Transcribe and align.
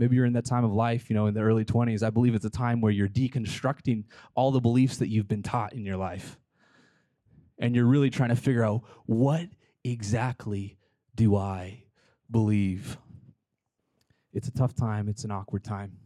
Maybe 0.00 0.16
you're 0.16 0.24
in 0.24 0.32
that 0.32 0.46
time 0.46 0.64
of 0.64 0.72
life, 0.72 1.10
you 1.10 1.14
know, 1.14 1.26
in 1.26 1.34
the 1.34 1.42
early 1.42 1.62
20s. 1.62 2.02
I 2.02 2.08
believe 2.08 2.34
it's 2.34 2.46
a 2.46 2.50
time 2.50 2.80
where 2.80 2.90
you're 2.90 3.06
deconstructing 3.06 4.04
all 4.34 4.50
the 4.50 4.58
beliefs 4.58 4.96
that 4.96 5.08
you've 5.08 5.28
been 5.28 5.42
taught 5.42 5.74
in 5.74 5.84
your 5.84 5.98
life. 5.98 6.38
And 7.58 7.76
you're 7.76 7.84
really 7.84 8.08
trying 8.08 8.30
to 8.30 8.36
figure 8.36 8.64
out 8.64 8.80
what 9.04 9.46
exactly 9.84 10.78
do 11.14 11.36
I 11.36 11.84
believe? 12.30 12.96
It's 14.32 14.48
a 14.48 14.52
tough 14.52 14.74
time, 14.74 15.06
it's 15.06 15.24
an 15.24 15.30
awkward 15.30 15.64
time. 15.64 15.98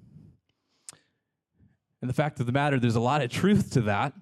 And 2.01 2.11
the 2.11 2.15
fact 2.15 2.41
of 2.41 2.47
the 2.47 2.53
matter, 2.53 2.81
there's 2.81 2.97
a 2.97 3.01
lot 3.01 3.23
of 3.23 3.31
truth 3.31 3.71
to 3.75 3.83
that 3.83 4.13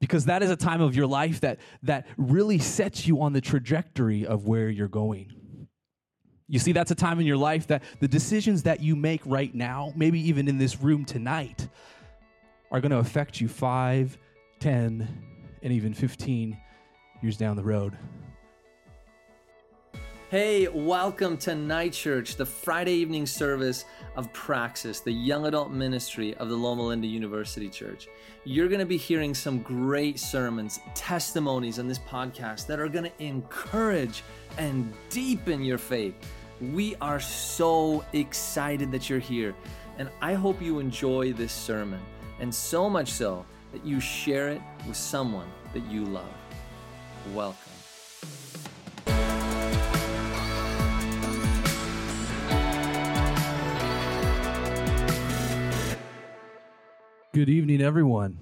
because 0.00 0.24
that 0.24 0.42
is 0.42 0.50
a 0.50 0.56
time 0.56 0.80
of 0.80 0.96
your 0.96 1.06
life 1.06 1.42
that, 1.42 1.60
that 1.84 2.08
really 2.16 2.58
sets 2.58 3.06
you 3.06 3.22
on 3.22 3.34
the 3.34 3.40
trajectory 3.40 4.26
of 4.26 4.48
where 4.48 4.68
you're 4.68 4.88
going. 4.88 5.32
You 6.48 6.58
see, 6.60 6.72
that's 6.72 6.92
a 6.92 6.94
time 6.94 7.18
in 7.18 7.26
your 7.26 7.36
life 7.36 7.66
that 7.66 7.82
the 7.98 8.06
decisions 8.06 8.62
that 8.64 8.80
you 8.80 8.94
make 8.94 9.20
right 9.24 9.52
now, 9.54 9.92
maybe 9.96 10.20
even 10.28 10.46
in 10.46 10.58
this 10.58 10.80
room 10.80 11.04
tonight, 11.04 11.68
are 12.70 12.80
going 12.80 12.92
to 12.92 12.98
affect 12.98 13.40
you 13.40 13.48
5, 13.48 14.16
10, 14.60 15.22
and 15.62 15.72
even 15.72 15.92
15 15.92 16.56
years 17.22 17.36
down 17.36 17.56
the 17.56 17.64
road. 17.64 17.96
Hey, 20.28 20.66
welcome 20.66 21.36
to 21.38 21.54
Night 21.54 21.92
Church, 21.92 22.34
the 22.34 22.44
Friday 22.44 22.94
evening 22.94 23.26
service 23.26 23.84
of 24.16 24.32
Praxis, 24.32 24.98
the 24.98 25.12
young 25.12 25.46
adult 25.46 25.70
ministry 25.70 26.34
of 26.34 26.48
the 26.48 26.56
Loma 26.56 26.82
Linda 26.82 27.06
University 27.06 27.68
Church. 27.68 28.08
You're 28.42 28.66
going 28.66 28.80
to 28.80 28.86
be 28.86 28.96
hearing 28.96 29.34
some 29.34 29.62
great 29.62 30.18
sermons, 30.18 30.80
testimonies 30.96 31.78
on 31.78 31.86
this 31.86 32.00
podcast 32.00 32.66
that 32.66 32.80
are 32.80 32.88
going 32.88 33.04
to 33.04 33.22
encourage 33.22 34.24
and 34.58 34.92
deepen 35.10 35.62
your 35.62 35.78
faith. 35.78 36.16
We 36.60 36.96
are 36.96 37.20
so 37.20 38.04
excited 38.12 38.90
that 38.90 39.08
you're 39.08 39.20
here, 39.20 39.54
and 39.96 40.10
I 40.20 40.34
hope 40.34 40.60
you 40.60 40.80
enjoy 40.80 41.34
this 41.34 41.52
sermon, 41.52 42.00
and 42.40 42.52
so 42.52 42.90
much 42.90 43.12
so 43.12 43.46
that 43.70 43.86
you 43.86 44.00
share 44.00 44.48
it 44.48 44.60
with 44.88 44.96
someone 44.96 45.46
that 45.72 45.88
you 45.88 46.04
love. 46.04 46.34
Welcome. 47.32 47.75
Good 57.36 57.50
evening, 57.50 57.82
everyone. 57.82 58.38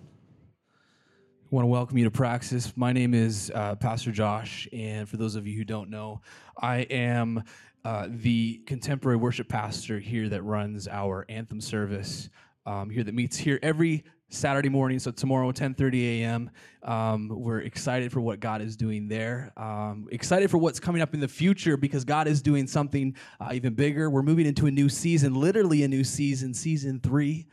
I 0.63 1.47
want 1.51 1.65
to 1.65 1.67
welcome 1.67 1.99
you 1.99 2.05
to 2.05 2.13
Praxis. 2.13 2.77
My 2.77 2.93
name 2.93 3.13
is 3.13 3.51
uh, 3.53 3.75
Pastor 3.75 4.13
Josh, 4.13 4.69
and 4.73 5.09
for 5.09 5.17
those 5.17 5.35
of 5.35 5.49
you 5.49 5.59
who 5.59 5.65
don't 5.65 5.91
know, 5.91 6.21
I 6.57 6.83
am 6.83 7.43
uh, 7.85 8.07
the 8.09 8.63
contemporary 8.67 9.17
worship 9.17 9.49
pastor 9.49 9.99
here 9.99 10.29
that 10.29 10.43
runs 10.43 10.87
our 10.87 11.27
anthem 11.29 11.61
service 11.61 12.31
um, 12.67 12.89
here 12.89 13.03
that 13.03 13.17
meets 13.17 13.37
here 13.37 13.59
every 13.65 14.05
Saturday 14.29 14.69
morning. 14.69 15.01
So 15.01 15.11
tomorrow, 15.11 15.51
10:30 15.51 16.21
a.m. 16.21 16.51
Um, 16.85 17.33
we're 17.35 17.63
excited 17.63 18.13
for 18.13 18.21
what 18.21 18.39
God 18.39 18.63
is 18.63 18.77
doing 18.77 19.09
there. 19.09 19.53
Um, 19.57 20.07
excited 20.13 20.53
for 20.53 20.59
what's 20.59 20.79
coming 20.79 21.03
up 21.03 21.15
in 21.15 21.19
the 21.19 21.27
future 21.27 21.77
because 21.77 22.05
God 22.05 22.29
is 22.29 22.41
doing 22.41 22.69
something 22.69 23.17
uh, 23.41 23.51
even 23.55 23.75
bigger. 23.75 24.09
We're 24.09 24.23
moving 24.23 24.47
into 24.47 24.67
a 24.67 24.71
new 24.71 24.89
season, 24.89 25.35
literally 25.35 25.83
a 25.83 25.89
new 25.89 26.05
season, 26.05 26.55
season 26.55 27.01
three. 27.01 27.49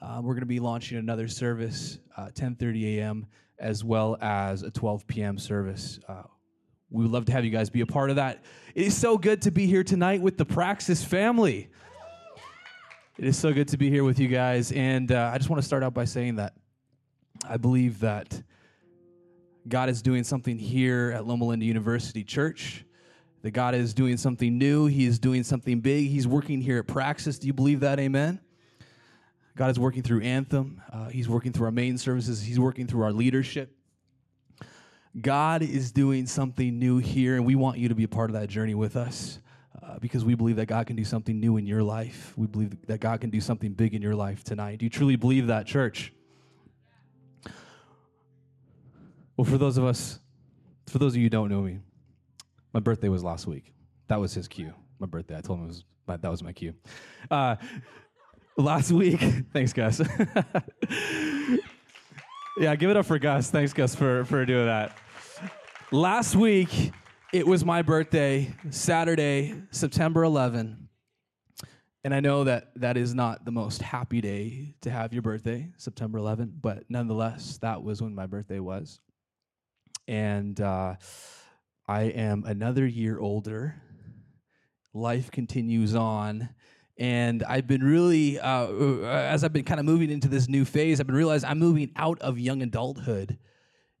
Um, 0.00 0.24
we're 0.24 0.34
going 0.34 0.40
to 0.40 0.46
be 0.46 0.60
launching 0.60 0.98
another 0.98 1.28
service, 1.28 1.98
uh, 2.16 2.30
10:30 2.34 2.98
a.m. 2.98 3.26
as 3.58 3.84
well 3.84 4.16
as 4.20 4.62
a 4.62 4.70
12 4.70 5.06
p.m. 5.06 5.38
service. 5.38 6.00
Uh, 6.08 6.22
we 6.90 7.02
would 7.04 7.12
love 7.12 7.24
to 7.26 7.32
have 7.32 7.44
you 7.44 7.50
guys 7.50 7.70
be 7.70 7.80
a 7.80 7.86
part 7.86 8.10
of 8.10 8.16
that. 8.16 8.44
It 8.74 8.86
is 8.86 8.96
so 8.96 9.18
good 9.18 9.42
to 9.42 9.50
be 9.50 9.66
here 9.66 9.84
tonight 9.84 10.20
with 10.20 10.36
the 10.36 10.44
Praxis 10.44 11.04
family. 11.04 11.70
It 13.18 13.26
is 13.26 13.36
so 13.36 13.52
good 13.52 13.68
to 13.68 13.76
be 13.76 13.90
here 13.90 14.04
with 14.04 14.18
you 14.18 14.28
guys, 14.28 14.72
and 14.72 15.12
uh, 15.12 15.30
I 15.32 15.38
just 15.38 15.50
want 15.50 15.60
to 15.60 15.66
start 15.66 15.82
out 15.82 15.94
by 15.94 16.06
saying 16.06 16.36
that 16.36 16.54
I 17.48 17.56
believe 17.56 18.00
that 18.00 18.42
God 19.68 19.88
is 19.88 20.02
doing 20.02 20.24
something 20.24 20.58
here 20.58 21.12
at 21.14 21.26
Loma 21.26 21.44
Linda 21.44 21.64
University 21.64 22.24
Church. 22.24 22.84
That 23.42 23.50
God 23.50 23.74
is 23.74 23.92
doing 23.92 24.16
something 24.16 24.56
new. 24.56 24.86
He 24.86 25.04
is 25.04 25.18
doing 25.18 25.42
something 25.42 25.80
big. 25.80 26.08
He's 26.08 26.28
working 26.28 26.60
here 26.60 26.78
at 26.78 26.86
Praxis. 26.86 27.38
Do 27.38 27.48
you 27.48 27.52
believe 27.52 27.80
that? 27.80 27.98
Amen. 27.98 28.40
God 29.54 29.70
is 29.70 29.78
working 29.78 30.02
through 30.02 30.22
Anthem. 30.22 30.80
Uh, 30.92 31.08
he's 31.08 31.28
working 31.28 31.52
through 31.52 31.66
our 31.66 31.72
main 31.72 31.98
services. 31.98 32.42
He's 32.42 32.58
working 32.58 32.86
through 32.86 33.02
our 33.02 33.12
leadership. 33.12 33.76
God 35.20 35.62
is 35.62 35.92
doing 35.92 36.26
something 36.26 36.78
new 36.78 36.98
here, 36.98 37.36
and 37.36 37.44
we 37.44 37.54
want 37.54 37.78
you 37.78 37.88
to 37.88 37.94
be 37.94 38.04
a 38.04 38.08
part 38.08 38.30
of 38.30 38.34
that 38.34 38.48
journey 38.48 38.74
with 38.74 38.96
us 38.96 39.40
uh, 39.82 39.98
because 39.98 40.24
we 40.24 40.34
believe 40.34 40.56
that 40.56 40.66
God 40.66 40.86
can 40.86 40.96
do 40.96 41.04
something 41.04 41.38
new 41.38 41.58
in 41.58 41.66
your 41.66 41.82
life. 41.82 42.32
We 42.36 42.46
believe 42.46 42.86
that 42.86 43.00
God 43.00 43.20
can 43.20 43.28
do 43.28 43.40
something 43.40 43.72
big 43.72 43.94
in 43.94 44.00
your 44.00 44.14
life 44.14 44.42
tonight. 44.42 44.78
Do 44.78 44.86
you 44.86 44.90
truly 44.90 45.16
believe 45.16 45.48
that, 45.48 45.66
church? 45.66 46.12
Well, 49.36 49.44
for 49.44 49.58
those 49.58 49.76
of 49.76 49.84
us, 49.84 50.18
for 50.86 50.98
those 50.98 51.12
of 51.12 51.16
you 51.16 51.24
who 51.24 51.30
don't 51.30 51.50
know 51.50 51.60
me, 51.60 51.80
my 52.72 52.80
birthday 52.80 53.08
was 53.08 53.22
last 53.22 53.46
week. 53.46 53.74
That 54.08 54.18
was 54.20 54.32
his 54.32 54.48
cue. 54.48 54.72
My 54.98 55.06
birthday. 55.06 55.36
I 55.36 55.40
told 55.40 55.58
him 55.58 55.66
it 55.66 55.68
was 55.68 55.84
my, 56.06 56.16
that 56.16 56.30
was 56.30 56.42
my 56.42 56.52
cue. 56.52 56.74
Uh, 57.30 57.56
last 58.56 58.92
week. 58.92 59.20
Thanks, 59.52 59.72
Gus. 59.72 60.00
yeah, 62.58 62.74
give 62.76 62.90
it 62.90 62.96
up 62.96 63.06
for 63.06 63.18
Gus. 63.18 63.50
Thanks, 63.50 63.72
Gus, 63.72 63.94
for, 63.94 64.24
for 64.24 64.44
doing 64.44 64.66
that. 64.66 64.96
Last 65.90 66.36
week, 66.36 66.92
it 67.32 67.46
was 67.46 67.64
my 67.64 67.82
birthday, 67.82 68.54
Saturday, 68.70 69.54
September 69.70 70.24
11. 70.24 70.88
And 72.04 72.14
I 72.14 72.20
know 72.20 72.44
that 72.44 72.72
that 72.76 72.96
is 72.96 73.14
not 73.14 73.44
the 73.44 73.52
most 73.52 73.80
happy 73.80 74.20
day 74.20 74.74
to 74.80 74.90
have 74.90 75.12
your 75.12 75.22
birthday, 75.22 75.70
September 75.76 76.18
11, 76.18 76.58
but 76.60 76.84
nonetheless, 76.88 77.58
that 77.58 77.82
was 77.82 78.02
when 78.02 78.14
my 78.14 78.26
birthday 78.26 78.58
was. 78.58 79.00
And 80.08 80.60
uh, 80.60 80.96
I 81.86 82.02
am 82.02 82.44
another 82.44 82.84
year 82.86 83.20
older. 83.20 83.80
Life 84.92 85.30
continues 85.30 85.94
on 85.94 86.48
and 87.02 87.42
I've 87.42 87.66
been 87.66 87.82
really, 87.82 88.38
uh, 88.38 88.68
as 88.68 89.42
I've 89.42 89.52
been 89.52 89.64
kind 89.64 89.80
of 89.80 89.86
moving 89.86 90.08
into 90.08 90.28
this 90.28 90.48
new 90.48 90.64
phase, 90.64 91.00
I've 91.00 91.06
been 91.08 91.16
realizing 91.16 91.50
I'm 91.50 91.58
moving 91.58 91.90
out 91.96 92.20
of 92.20 92.38
young 92.38 92.62
adulthood 92.62 93.38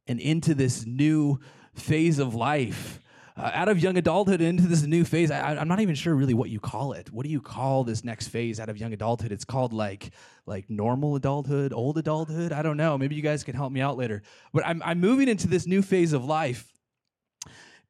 and 0.06 0.20
into 0.20 0.54
this 0.54 0.86
new 0.86 1.40
phase 1.74 2.20
of 2.20 2.36
life. 2.36 3.00
Uh, 3.36 3.50
out 3.54 3.68
of 3.68 3.80
young 3.80 3.96
adulthood 3.96 4.40
into 4.40 4.68
this 4.68 4.84
new 4.84 5.04
phase, 5.04 5.32
I, 5.32 5.54
am 5.54 5.66
not 5.66 5.80
even 5.80 5.96
sure 5.96 6.14
really 6.14 6.32
what 6.32 6.48
you 6.48 6.60
call 6.60 6.92
it. 6.92 7.12
What 7.12 7.24
do 7.26 7.32
you 7.32 7.40
call 7.40 7.82
this 7.82 8.04
next 8.04 8.28
phase 8.28 8.60
out 8.60 8.68
of 8.68 8.78
young 8.78 8.92
adulthood? 8.92 9.32
It's 9.32 9.44
called 9.44 9.72
like 9.72 10.12
like 10.46 10.70
normal 10.70 11.16
adulthood, 11.16 11.72
old 11.72 11.98
adulthood. 11.98 12.52
I 12.52 12.62
don't 12.62 12.76
know. 12.76 12.96
Maybe 12.96 13.16
you 13.16 13.22
guys 13.22 13.42
can 13.42 13.56
help 13.56 13.72
me 13.72 13.80
out 13.80 13.96
later. 13.96 14.22
But 14.52 14.64
I'm 14.64 14.80
I'm 14.84 15.00
moving 15.00 15.26
into 15.26 15.48
this 15.48 15.66
new 15.66 15.82
phase 15.82 16.12
of 16.12 16.24
life, 16.24 16.72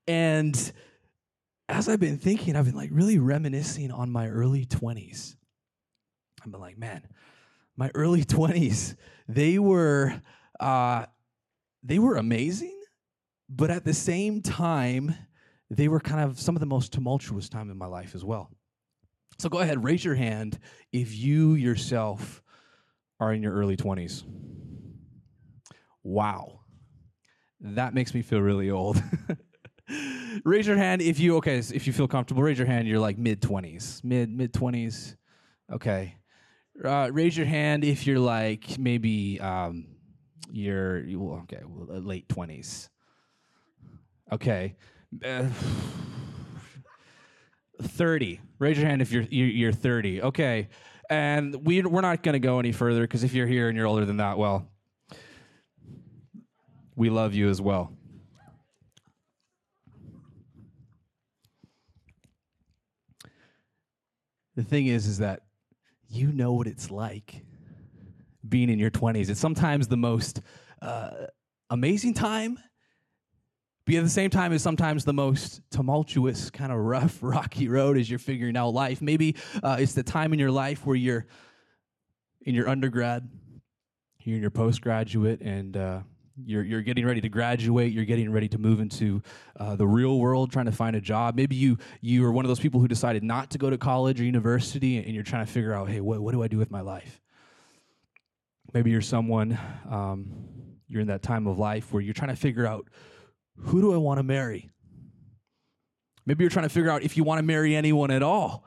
and 0.09 0.73
as 1.69 1.89
I've 1.89 2.01
been 2.01 2.19
thinking, 2.19 2.57
I've 2.57 2.67
been 2.67 2.77
like 2.77 2.91
really 2.93 3.19
reminiscing 3.19 3.91
on 3.91 4.11
my 4.11 4.29
early 4.29 4.67
20s. 4.67 5.37
I've 6.45 6.51
been 6.51 6.61
like, 6.61 6.79
man, 6.79 7.07
my 7.77 7.91
early 7.95 8.25
20s, 8.25 8.97
they 9.29 9.59
were 9.59 10.21
uh, 10.61 11.07
they 11.83 11.99
were 11.99 12.17
amazing, 12.17 12.79
but 13.49 13.71
at 13.71 13.85
the 13.85 13.95
same 13.95 14.41
time, 14.41 15.15
they 15.71 15.89
were 15.89 16.01
kind 16.01 16.21
of 16.21 16.39
some 16.39 16.55
of 16.55 16.61
the 16.61 16.67
most 16.67 16.93
tumultuous 16.93 17.49
time 17.49 17.71
in 17.71 17.79
my 17.79 17.87
life 17.87 18.15
as 18.15 18.25
well. 18.25 18.51
So 19.39 19.49
go 19.49 19.59
ahead, 19.59 19.83
raise 19.83 20.05
your 20.05 20.15
hand 20.15 20.59
if 20.93 21.17
you 21.17 21.55
yourself 21.55 22.43
are 23.19 23.33
in 23.33 23.43
your 23.43 23.55
early 23.55 23.77
20s. 23.77 24.25
Wow. 26.03 26.61
That 27.61 27.95
makes 27.95 28.15
me 28.15 28.23
feel 28.23 28.41
really 28.41 28.71
old. 28.71 29.03
raise 30.45 30.67
your 30.67 30.77
hand 30.77 31.03
if 31.03 31.19
you 31.19 31.37
okay 31.37 31.59
if 31.59 31.87
you 31.87 31.93
feel 31.93 32.09
comfortable 32.09 32.43
raise 32.43 32.59
your 32.59 32.67
hand 32.67 32.87
you're 32.87 33.01
like 33.01 33.19
mid 33.19 33.41
20s 33.41 34.03
mid 34.05 34.31
mid 34.31 34.53
20s 34.53 35.17
okay. 35.73 36.17
Uh, 36.83 37.11
raise 37.13 37.37
your 37.37 37.47
hand 37.47 37.85
if 37.85 38.07
you're 38.07 38.19
like 38.19 38.79
maybe 38.79 39.39
um, 39.41 39.87
you're 40.51 41.05
okay 41.43 41.61
uh, 41.63 41.99
late 41.99 42.27
20s 42.29 42.89
okay. 44.33 44.75
Uh, 45.25 45.49
30 47.83 48.41
raise 48.59 48.79
your 48.79 48.87
hand 48.87 49.03
if 49.03 49.13
you're 49.13 49.25
you're 49.25 49.73
30 49.73 50.23
okay. 50.23 50.69
And 51.11 51.67
we, 51.67 51.83
we're 51.83 52.01
not 52.01 52.23
to 52.33 52.39
go 52.39 52.59
any 52.59 52.73
further 52.73 53.03
because 53.03 53.23
if 53.23 53.35
you're 53.35 53.47
here 53.47 53.69
and 53.69 53.77
you're 53.77 53.87
older 53.87 54.07
than 54.07 54.17
that 54.19 54.39
well 54.39 54.67
we 56.95 57.11
love 57.11 57.35
you 57.35 57.51
as 57.51 57.61
well 57.61 57.93
the 64.57 64.63
thing 64.63 64.87
is 64.87 65.07
is 65.07 65.19
that 65.19 65.41
you 66.09 66.33
know 66.33 66.53
what 66.53 66.67
it's 66.67 66.91
like 66.91 67.45
being 68.49 68.69
in 68.69 68.79
your 68.79 68.91
20s 68.91 69.29
it's 69.29 69.41
sometimes 69.41 69.89
the 69.89 69.97
most 69.97 70.43
uh, 70.83 71.11
amazing 71.71 72.13
time 72.13 72.59
But 73.85 73.97
at 73.97 74.05
the 74.05 74.11
same 74.11 74.31
time, 74.31 74.53
it's 74.53 74.63
sometimes 74.63 75.05
the 75.05 75.13
most 75.13 75.61
tumultuous, 75.71 76.51
kind 76.51 76.71
of 76.71 76.79
rough, 76.79 77.19
rocky 77.23 77.69
road 77.69 77.99
as 77.99 78.09
you're 78.09 78.19
figuring 78.19 78.57
out 78.57 78.69
life. 78.71 79.03
Maybe 79.03 79.37
uh, 79.63 79.77
it's 79.81 79.93
the 79.95 80.05
time 80.05 80.33
in 80.33 80.39
your 80.39 80.53
life 80.53 80.87
where 80.87 80.95
you're 80.95 81.27
in 82.43 82.55
your 82.55 82.69
undergrad, 82.69 83.29
you're 84.21 84.37
in 84.37 84.43
your 84.43 84.53
postgraduate, 84.53 85.41
and 85.41 85.77
uh, 85.77 86.01
you're, 86.45 86.63
you're 86.63 86.83
getting 86.83 87.07
ready 87.07 87.21
to 87.21 87.29
graduate. 87.29 87.93
You're 87.93 88.05
getting 88.05 88.31
ready 88.33 88.49
to 88.49 88.59
move 88.59 88.81
into 88.81 89.23
uh, 89.59 89.77
the 89.77 89.87
real 89.87 90.19
world, 90.19 90.53
trying 90.53 90.67
to 90.67 90.73
find 90.73 90.97
a 90.97 91.01
job. 91.01 91.37
Maybe 91.37 91.57
you 91.57 91.79
you 92.01 92.25
are 92.25 92.33
one 92.33 92.45
of 92.45 92.49
those 92.49 92.61
people 92.61 92.81
who 92.81 92.89
decided 92.89 93.23
not 93.23 93.51
to 93.51 93.59
go 93.59 93.71
to 93.71 93.79
college 93.79 94.21
or 94.21 94.25
university, 94.25 94.99
and 94.99 95.15
you're 95.15 95.25
trying 95.25 95.47
to 95.47 95.53
figure 95.53 95.73
out, 95.73 95.89
hey, 95.89 96.01
what, 96.01 96.21
what 96.21 96.33
do 96.33 96.43
I 96.43 96.49
do 96.49 96.59
with 96.59 96.71
my 96.71 96.81
life? 96.81 97.21
Maybe 98.73 98.91
you're 98.91 99.01
someone, 99.01 99.59
um, 99.91 100.33
you're 100.89 101.03
in 101.03 101.09
that 101.09 101.23
time 101.23 101.47
of 101.47 101.59
life 101.59 101.93
where 101.93 102.03
you're 102.03 102.15
trying 102.15 102.31
to 102.31 102.37
figure 102.37 102.67
out 102.67 102.89
who 103.57 103.81
do 103.81 103.93
I 103.93 103.99
want 103.99 104.19
to 104.19 104.23
marry? 104.23 104.71
Maybe 106.25 106.45
you're 106.45 106.51
trying 106.51 106.67
to 106.67 106.75
figure 106.75 106.91
out 106.91 107.03
if 107.03 107.17
you 107.17 107.25
want 107.25 107.39
to 107.39 107.43
marry 107.43 107.75
anyone 107.75 108.11
at 108.11 108.23
all. 108.23 108.65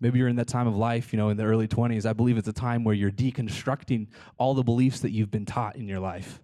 Maybe 0.00 0.18
you're 0.18 0.28
in 0.28 0.36
that 0.36 0.48
time 0.48 0.66
of 0.66 0.76
life, 0.76 1.12
you 1.12 1.18
know, 1.18 1.28
in 1.28 1.36
the 1.36 1.44
early 1.44 1.68
20s. 1.68 2.06
I 2.06 2.14
believe 2.14 2.38
it's 2.38 2.48
a 2.48 2.52
time 2.52 2.84
where 2.84 2.94
you're 2.94 3.10
deconstructing 3.10 4.08
all 4.38 4.54
the 4.54 4.62
beliefs 4.62 5.00
that 5.00 5.10
you've 5.10 5.30
been 5.30 5.44
taught 5.44 5.76
in 5.76 5.86
your 5.86 6.00
life. 6.00 6.40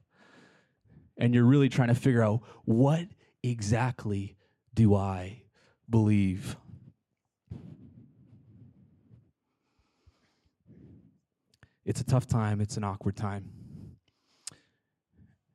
And 1.17 1.35
you're 1.35 1.44
really 1.44 1.70
trying 1.70 1.88
to 1.88 1.94
figure 1.94 2.23
out 2.23 2.41
what 2.67 3.06
exactly 3.43 4.37
do 4.75 4.94
I 4.94 5.43
believe? 5.88 6.56
It's 11.87 12.00
a 12.00 12.05
tough 12.05 12.26
time, 12.26 12.61
it's 12.61 12.76
an 12.76 12.85
awkward 12.85 13.17
time. 13.17 13.50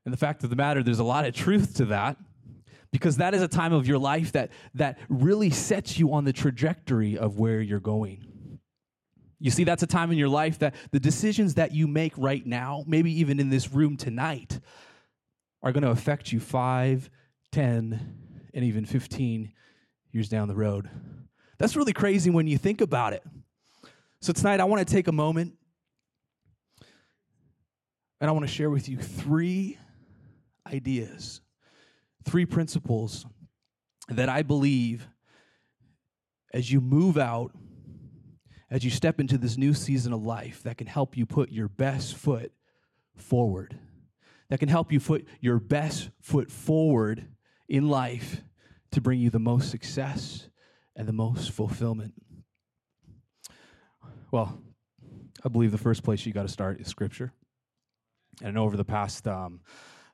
And 0.05 0.11
the 0.11 0.17
fact 0.17 0.43
of 0.43 0.49
the 0.49 0.55
matter, 0.55 0.81
there's 0.81 0.97
a 0.97 1.03
lot 1.03 1.25
of 1.25 1.35
truth 1.35 1.75
to 1.75 1.85
that 1.85 2.17
because 2.91 3.17
that 3.17 3.33
is 3.33 3.41
a 3.41 3.47
time 3.47 3.73
of 3.73 3.87
your 3.87 3.97
life 3.97 4.33
that, 4.33 4.51
that 4.75 4.97
really 5.09 5.49
sets 5.49 5.97
you 5.97 6.13
on 6.13 6.25
the 6.25 6.33
trajectory 6.33 7.17
of 7.17 7.39
where 7.39 7.61
you're 7.61 7.79
going. 7.79 8.59
You 9.39 9.49
see, 9.49 9.63
that's 9.63 9.81
a 9.81 9.87
time 9.87 10.11
in 10.11 10.17
your 10.17 10.29
life 10.29 10.59
that 10.59 10.75
the 10.91 10.99
decisions 10.99 11.55
that 11.55 11.71
you 11.73 11.87
make 11.87 12.13
right 12.17 12.45
now, 12.45 12.83
maybe 12.85 13.11
even 13.19 13.39
in 13.39 13.49
this 13.49 13.71
room 13.71 13.97
tonight, 13.97 14.59
are 15.63 15.71
going 15.71 15.83
to 15.83 15.89
affect 15.89 16.31
you 16.31 16.39
five, 16.39 17.09
ten, 17.51 18.17
and 18.53 18.65
even 18.65 18.85
15 18.85 19.51
years 20.11 20.29
down 20.29 20.47
the 20.47 20.55
road. 20.55 20.89
That's 21.57 21.75
really 21.75 21.93
crazy 21.93 22.29
when 22.29 22.47
you 22.47 22.57
think 22.57 22.81
about 22.81 23.13
it. 23.13 23.23
So, 24.21 24.33
tonight, 24.33 24.59
I 24.59 24.65
want 24.65 24.87
to 24.87 24.93
take 24.93 25.07
a 25.07 25.11
moment 25.11 25.53
and 28.19 28.29
I 28.29 28.33
want 28.33 28.45
to 28.45 28.51
share 28.53 28.69
with 28.69 28.87
you 28.87 28.97
three 28.97 29.79
ideas, 30.71 31.41
three 32.23 32.45
principles 32.45 33.25
that 34.09 34.29
I 34.29 34.41
believe 34.41 35.07
as 36.53 36.71
you 36.71 36.81
move 36.81 37.17
out, 37.17 37.51
as 38.69 38.83
you 38.83 38.89
step 38.89 39.19
into 39.19 39.37
this 39.37 39.57
new 39.57 39.73
season 39.73 40.13
of 40.13 40.23
life, 40.23 40.63
that 40.63 40.77
can 40.77 40.87
help 40.87 41.17
you 41.17 41.25
put 41.25 41.51
your 41.51 41.67
best 41.67 42.15
foot 42.15 42.51
forward, 43.15 43.77
that 44.49 44.59
can 44.59 44.69
help 44.69 44.91
you 44.91 44.99
put 44.99 45.27
your 45.39 45.59
best 45.59 46.09
foot 46.21 46.51
forward 46.51 47.27
in 47.69 47.87
life 47.87 48.41
to 48.91 49.01
bring 49.01 49.19
you 49.19 49.29
the 49.29 49.39
most 49.39 49.71
success 49.71 50.49
and 50.95 51.07
the 51.07 51.13
most 51.13 51.51
fulfillment. 51.51 52.13
Well, 54.31 54.61
I 55.43 55.49
believe 55.49 55.71
the 55.71 55.77
first 55.77 56.03
place 56.03 56.25
you 56.25 56.33
got 56.33 56.43
to 56.43 56.49
start 56.49 56.79
is 56.79 56.87
Scripture. 56.87 57.33
And 58.41 58.57
over 58.57 58.77
the 58.77 58.85
past 58.85 59.27
um, 59.27 59.61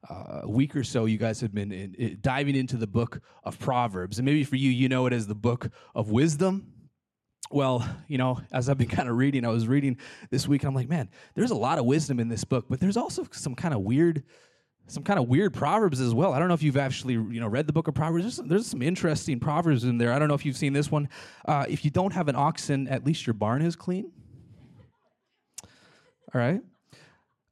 uh, 0.10 0.42
a 0.44 0.50
week 0.50 0.76
or 0.76 0.84
so, 0.84 1.06
you 1.06 1.18
guys 1.18 1.42
have 1.42 1.54
been 1.54 1.72
in, 1.72 1.94
in, 1.96 2.18
diving 2.22 2.56
into 2.56 2.78
the 2.78 2.88
book 2.88 3.22
of 3.44 3.60
Proverbs. 3.60 4.20
And 4.20 4.26
maybe 4.26 4.44
for 4.44 4.56
you, 4.56 4.70
you 4.70 4.90
know 4.90 5.06
it 5.06 5.14
as 5.14 5.28
the 5.28 5.36
book 5.36 5.70
of 5.96 6.10
wisdom. 6.10 6.72
Well, 7.52 7.88
you 8.08 8.18
know, 8.18 8.42
as 8.52 8.70
I've 8.70 8.78
been 8.78 8.88
kind 9.00 9.10
of 9.10 9.18
reading, 9.18 9.46
I 9.46 9.50
was 9.50 9.68
reading 9.68 9.98
this 10.30 10.48
week, 10.48 10.64
and 10.64 10.70
I'm 10.70 10.76
like, 10.76 10.90
man, 10.90 11.10
there's 11.36 11.52
a 11.52 11.56
lot 11.56 11.80
of 11.80 11.86
wisdom 11.86 12.20
in 12.20 12.30
this 12.30 12.44
book, 12.44 12.66
but 12.70 12.80
there's 12.80 12.98
also 12.98 13.28
some 13.32 13.56
kind 13.56 13.74
of 13.74 13.82
weird, 13.82 14.24
some 14.88 15.04
kind 15.04 15.20
of 15.20 15.28
weird 15.28 15.54
proverbs 15.54 16.00
as 16.00 16.14
well. 16.14 16.34
I 16.34 16.40
don't 16.40 16.48
know 16.48 16.54
if 16.54 16.64
you've 16.64 16.78
actually, 16.78 17.14
you 17.14 17.40
know, 17.40 17.48
read 17.48 17.68
the 17.68 17.74
book 17.74 17.88
of 17.88 17.96
Proverbs. 17.96 18.24
There's 18.24 18.36
some, 18.36 18.48
there's 18.48 18.68
some 18.68 18.82
interesting 18.82 19.40
proverbs 19.40 19.84
in 19.84 19.98
there. 19.98 20.14
I 20.14 20.20
don't 20.20 20.28
know 20.28 20.36
if 20.36 20.46
you've 20.46 20.58
seen 20.58 20.74
this 20.74 20.92
one. 20.92 21.10
Uh, 21.46 21.66
if 21.68 21.84
you 21.84 21.92
don't 21.92 22.14
have 22.14 22.28
an 22.28 22.36
oxen, 22.36 22.88
at 22.88 23.06
least 23.06 23.26
your 23.26 23.34
barn 23.34 23.62
is 23.62 23.76
clean. 23.76 24.12
All 26.34 26.42
right. 26.42 26.62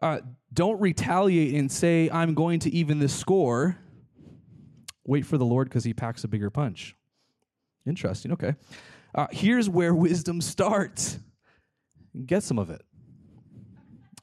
Uh, 0.05 0.19
don't 0.53 0.79
retaliate 0.79 1.55
and 1.55 1.71
say, 1.71 2.11
I'm 2.11 2.35
going 2.35 2.59
to 2.59 2.69
even 2.69 2.99
the 2.99 3.09
score. 3.09 3.75
Wait 5.03 5.25
for 5.25 5.39
the 5.39 5.45
Lord 5.45 5.67
because 5.67 5.83
he 5.83 5.95
packs 5.95 6.23
a 6.23 6.27
bigger 6.27 6.51
punch. 6.51 6.95
Interesting. 7.87 8.31
Okay. 8.33 8.53
Uh, 9.15 9.25
here's 9.31 9.67
where 9.67 9.95
wisdom 9.95 10.41
starts. 10.41 11.17
Get 12.23 12.43
some 12.43 12.59
of 12.59 12.69
it. 12.69 12.83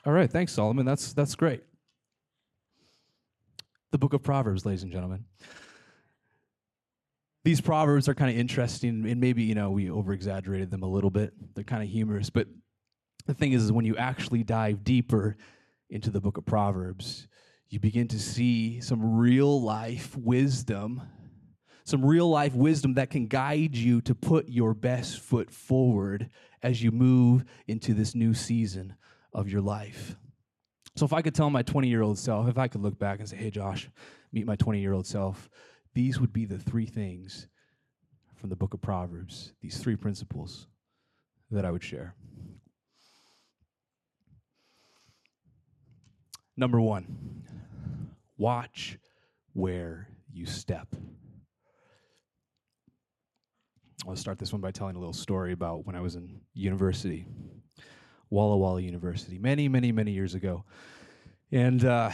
All 0.07 0.13
right. 0.13 0.31
Thanks, 0.31 0.53
Solomon. 0.53 0.87
That's, 0.87 1.13
that's 1.15 1.35
great. 1.35 1.65
The 3.91 3.99
book 3.99 4.13
of 4.13 4.23
Proverbs, 4.23 4.65
ladies 4.65 4.85
and 4.85 4.93
gentlemen. 4.93 5.25
These 7.43 7.61
proverbs 7.61 8.09
are 8.09 8.15
kind 8.15 8.31
of 8.31 8.37
interesting, 8.37 9.05
and 9.05 9.21
maybe, 9.21 9.43
you 9.43 9.57
know, 9.57 9.73
we 9.73 9.91
over 9.91 10.13
exaggerated 10.13 10.71
them 10.71 10.85
a 10.85 10.89
little 10.89 11.11
bit. 11.11 11.33
They're 11.57 11.65
kind 11.65 11.83
of 11.83 11.89
humorous, 11.89 12.31
but 12.31 12.47
the 13.27 13.35
thing 13.35 13.51
is, 13.51 13.65
is 13.65 13.73
when 13.73 13.85
you 13.85 13.97
actually 13.97 14.45
dive 14.45 14.85
deeper 14.85 15.37
into 15.93 16.11
the 16.11 16.21
book 16.21 16.39
of 16.39 16.47
Proverbs, 16.47 17.29
you 17.69 17.79
begin 17.79 18.09
to 18.09 18.19
see 18.19 18.81
some 18.81 19.19
real 19.19 19.61
life 19.61 20.17
wisdom, 20.17 21.03
some 21.85 22.05
real 22.05 22.31
life 22.31 22.55
wisdom 22.55 22.95
that 22.95 23.11
can 23.11 23.27
guide 23.27 23.77
you 23.77 24.01
to 24.01 24.15
put 24.15 24.49
your 24.49 24.73
best 24.73 25.21
foot 25.21 25.51
forward 25.51 26.31
as 26.63 26.83
you 26.83 26.91
move 26.91 27.45
into 27.69 27.93
this 27.93 28.15
new 28.15 28.33
season 28.33 28.95
of 29.35 29.51
your 29.51 29.61
life. 29.61 30.17
So, 30.97 31.05
if 31.05 31.13
I 31.13 31.21
could 31.21 31.35
tell 31.35 31.51
my 31.51 31.63
20 31.63 31.89
year 31.89 32.03
old 32.03 32.19
self, 32.19 32.49
if 32.49 32.57
I 32.57 32.69
could 32.69 32.81
look 32.81 32.99
back 32.99 33.19
and 33.19 33.29
say, 33.29 33.37
hey, 33.37 33.51
Josh, 33.51 33.91
meet 34.33 34.47
my 34.47 34.57
20 34.57 34.81
year 34.81 34.95
old 34.95 35.07
self, 35.07 35.51
these 35.93 36.19
would 36.19 36.33
be 36.33 36.47
the 36.47 36.59
three 36.59 36.87
things 36.87 37.49
from 38.35 38.49
the 38.49 38.57
book 38.57 38.73
of 38.73 38.81
Proverbs, 38.81 39.53
these 39.61 39.77
three 39.77 39.97
principles 39.97 40.69
that 41.51 41.67
I 41.67 41.71
would 41.71 41.85
share. 41.85 42.15
Number 46.57 46.81
one, 46.81 47.45
watch 48.37 48.99
where 49.55 50.09
you 50.33 50.47
step. 50.47 50.89
I'll 54.07 54.17
start 54.17 54.39
this 54.39 54.53
one 54.53 54.61
by 54.61 54.71
telling 54.71 54.97
a 54.97 54.99
little 54.99 55.13
story 55.13 55.53
about 55.53 55.87
when 55.87 55.95
I 55.95 56.01
was 56.01 56.17
in 56.17 56.41
university, 56.55 57.27
Walla 58.31 58.57
Walla 58.57 58.81
University, 58.81 59.39
many, 59.39 59.69
many, 59.69 59.93
many 59.93 60.11
years 60.11 60.35
ago. 60.35 60.65
And 61.53 61.85
uh, 61.85 62.11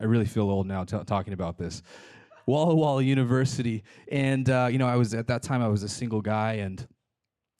I 0.00 0.04
really 0.04 0.24
feel 0.24 0.50
old 0.50 0.66
now 0.66 0.84
t- 0.84 0.96
talking 1.06 1.34
about 1.34 1.58
this. 1.58 1.82
Walla 2.46 2.74
Walla 2.74 3.02
University. 3.02 3.84
And, 4.10 4.48
uh, 4.48 4.68
you 4.70 4.78
know, 4.78 4.86
I 4.86 4.96
was 4.96 5.14
at 5.14 5.26
that 5.28 5.42
time, 5.42 5.62
I 5.62 5.68
was 5.68 5.82
a 5.82 5.88
single 5.88 6.20
guy, 6.20 6.54
and 6.54 6.86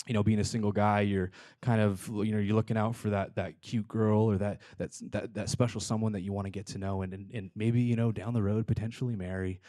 you 0.06 0.12
know, 0.12 0.22
being 0.22 0.38
a 0.38 0.44
single 0.44 0.72
guy, 0.72 1.00
you're 1.00 1.30
kind 1.62 1.80
of, 1.80 2.06
you 2.08 2.32
know, 2.32 2.38
you're 2.38 2.54
looking 2.54 2.76
out 2.76 2.94
for 2.94 3.10
that 3.10 3.34
that 3.36 3.60
cute 3.62 3.88
girl 3.88 4.22
or 4.22 4.36
that 4.36 4.60
that's 4.76 5.00
that 5.10 5.32
that 5.34 5.48
special 5.48 5.80
someone 5.80 6.12
that 6.12 6.20
you 6.20 6.32
want 6.32 6.46
to 6.46 6.50
get 6.50 6.66
to 6.66 6.78
know 6.78 7.02
and, 7.02 7.14
and 7.14 7.30
and 7.32 7.50
maybe 7.54 7.80
you 7.80 7.96
know 7.96 8.12
down 8.12 8.34
the 8.34 8.42
road 8.42 8.66
potentially 8.66 9.16
marry. 9.16 9.60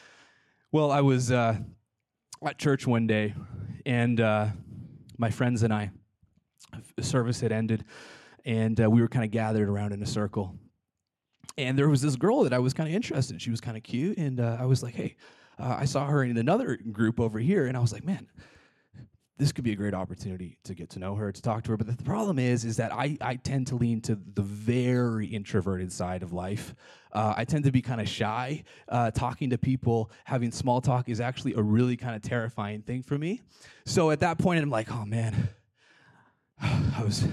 Well, 0.71 0.91
I 0.91 1.01
was 1.01 1.31
uh, 1.31 1.57
at 2.45 2.57
church 2.57 2.85
one 2.85 3.07
day, 3.07 3.33
and 3.85 4.19
uh, 4.19 4.47
my 5.17 5.29
friends 5.29 5.63
and 5.63 5.73
I, 5.73 5.91
service 6.99 7.39
had 7.39 7.53
ended, 7.53 7.85
and 8.43 8.79
uh, 8.81 8.89
we 8.89 9.01
were 9.01 9.07
kind 9.07 9.23
of 9.23 9.31
gathered 9.31 9.69
around 9.69 9.93
in 9.93 10.03
a 10.03 10.05
circle, 10.05 10.53
and 11.57 11.79
there 11.79 11.87
was 11.87 12.01
this 12.01 12.17
girl 12.17 12.43
that 12.43 12.51
I 12.51 12.59
was 12.59 12.73
kind 12.73 12.89
of 12.89 12.95
interested. 12.95 13.35
in. 13.35 13.39
She 13.39 13.51
was 13.51 13.61
kind 13.61 13.77
of 13.77 13.83
cute, 13.83 14.17
and 14.17 14.41
uh, 14.41 14.57
I 14.59 14.65
was 14.65 14.83
like, 14.83 14.95
hey, 14.95 15.15
uh, 15.57 15.77
I 15.79 15.85
saw 15.85 16.07
her 16.07 16.25
in 16.25 16.35
another 16.35 16.75
group 16.75 17.21
over 17.21 17.39
here, 17.39 17.67
and 17.67 17.77
I 17.77 17.79
was 17.79 17.93
like, 17.93 18.03
man 18.03 18.27
this 19.37 19.51
could 19.51 19.65
be 19.65 19.73
a 19.73 19.75
great 19.75 19.93
opportunity 19.93 20.57
to 20.63 20.73
get 20.73 20.89
to 20.91 20.99
know 20.99 21.15
her, 21.15 21.31
to 21.31 21.41
talk 21.41 21.63
to 21.65 21.71
her. 21.71 21.77
But 21.77 21.87
the 21.87 22.03
problem 22.03 22.39
is, 22.39 22.63
is 22.63 22.77
that 22.77 22.93
I, 22.93 23.17
I 23.19 23.35
tend 23.35 23.67
to 23.67 23.75
lean 23.75 23.99
to 24.01 24.17
the 24.33 24.41
very 24.41 25.27
introverted 25.27 25.91
side 25.91 26.23
of 26.23 26.31
life. 26.31 26.73
Uh, 27.11 27.33
I 27.35 27.43
tend 27.43 27.65
to 27.65 27.71
be 27.71 27.81
kind 27.81 27.99
of 27.99 28.07
shy. 28.07 28.63
Uh, 28.87 29.11
talking 29.11 29.49
to 29.49 29.57
people, 29.57 30.09
having 30.23 30.51
small 30.51 30.79
talk 30.79 31.09
is 31.09 31.19
actually 31.19 31.53
a 31.55 31.61
really 31.61 31.97
kind 31.97 32.15
of 32.15 32.21
terrifying 32.21 32.81
thing 32.81 33.03
for 33.03 33.17
me. 33.17 33.41
So 33.85 34.09
at 34.11 34.21
that 34.21 34.37
point, 34.37 34.61
I'm 34.61 34.69
like, 34.69 34.89
oh 34.89 35.05
man, 35.05 35.49
I 36.61 37.03
was 37.03 37.27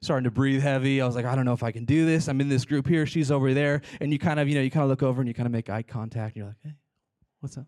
starting 0.00 0.24
to 0.24 0.30
breathe 0.30 0.62
heavy. 0.62 1.00
I 1.00 1.06
was 1.06 1.16
like, 1.16 1.24
I 1.24 1.34
don't 1.34 1.44
know 1.44 1.54
if 1.54 1.64
I 1.64 1.72
can 1.72 1.84
do 1.84 2.06
this. 2.06 2.28
I'm 2.28 2.40
in 2.40 2.48
this 2.48 2.64
group 2.64 2.86
here. 2.86 3.04
She's 3.04 3.32
over 3.32 3.52
there. 3.52 3.82
And 4.00 4.12
you 4.12 4.20
kind 4.20 4.38
of, 4.38 4.48
you 4.48 4.54
know, 4.54 4.60
you 4.60 4.70
kind 4.70 4.84
of 4.84 4.90
look 4.90 5.02
over 5.02 5.20
and 5.20 5.26
you 5.26 5.34
kind 5.34 5.46
of 5.46 5.52
make 5.52 5.68
eye 5.68 5.82
contact. 5.82 6.36
And 6.36 6.44
you're 6.44 6.46
like, 6.46 6.56
hey, 6.62 6.74
what's 7.40 7.58
up? 7.58 7.66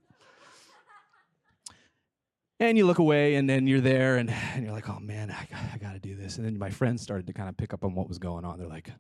And 2.61 2.79
you 2.79 2.87
look 2.87 2.99
away, 2.99 3.35
and 3.35 3.49
then 3.49 3.67
you're 3.67 3.81
there, 3.81 4.17
and, 4.17 4.31
and 4.31 4.63
you're 4.63 4.73
like, 4.73 4.89
oh 4.89 5.01
man, 5.01 5.31
I, 5.31 5.49
I 5.75 5.79
got 5.79 5.95
to 5.95 5.99
do 5.99 6.15
this. 6.15 6.37
And 6.37 6.47
then 6.47 6.59
my 6.59 6.71
friends 6.71 7.03
started 7.03 7.27
to 7.27 7.33
kind 7.33 7.49
of 7.49 7.57
pick 7.57 7.73
up 7.73 7.83
on 7.83 7.95
what 7.95 8.07
was 8.07 8.19
going 8.19 8.45
on. 8.45 8.59
They're 8.59 8.69
like, 8.69 8.91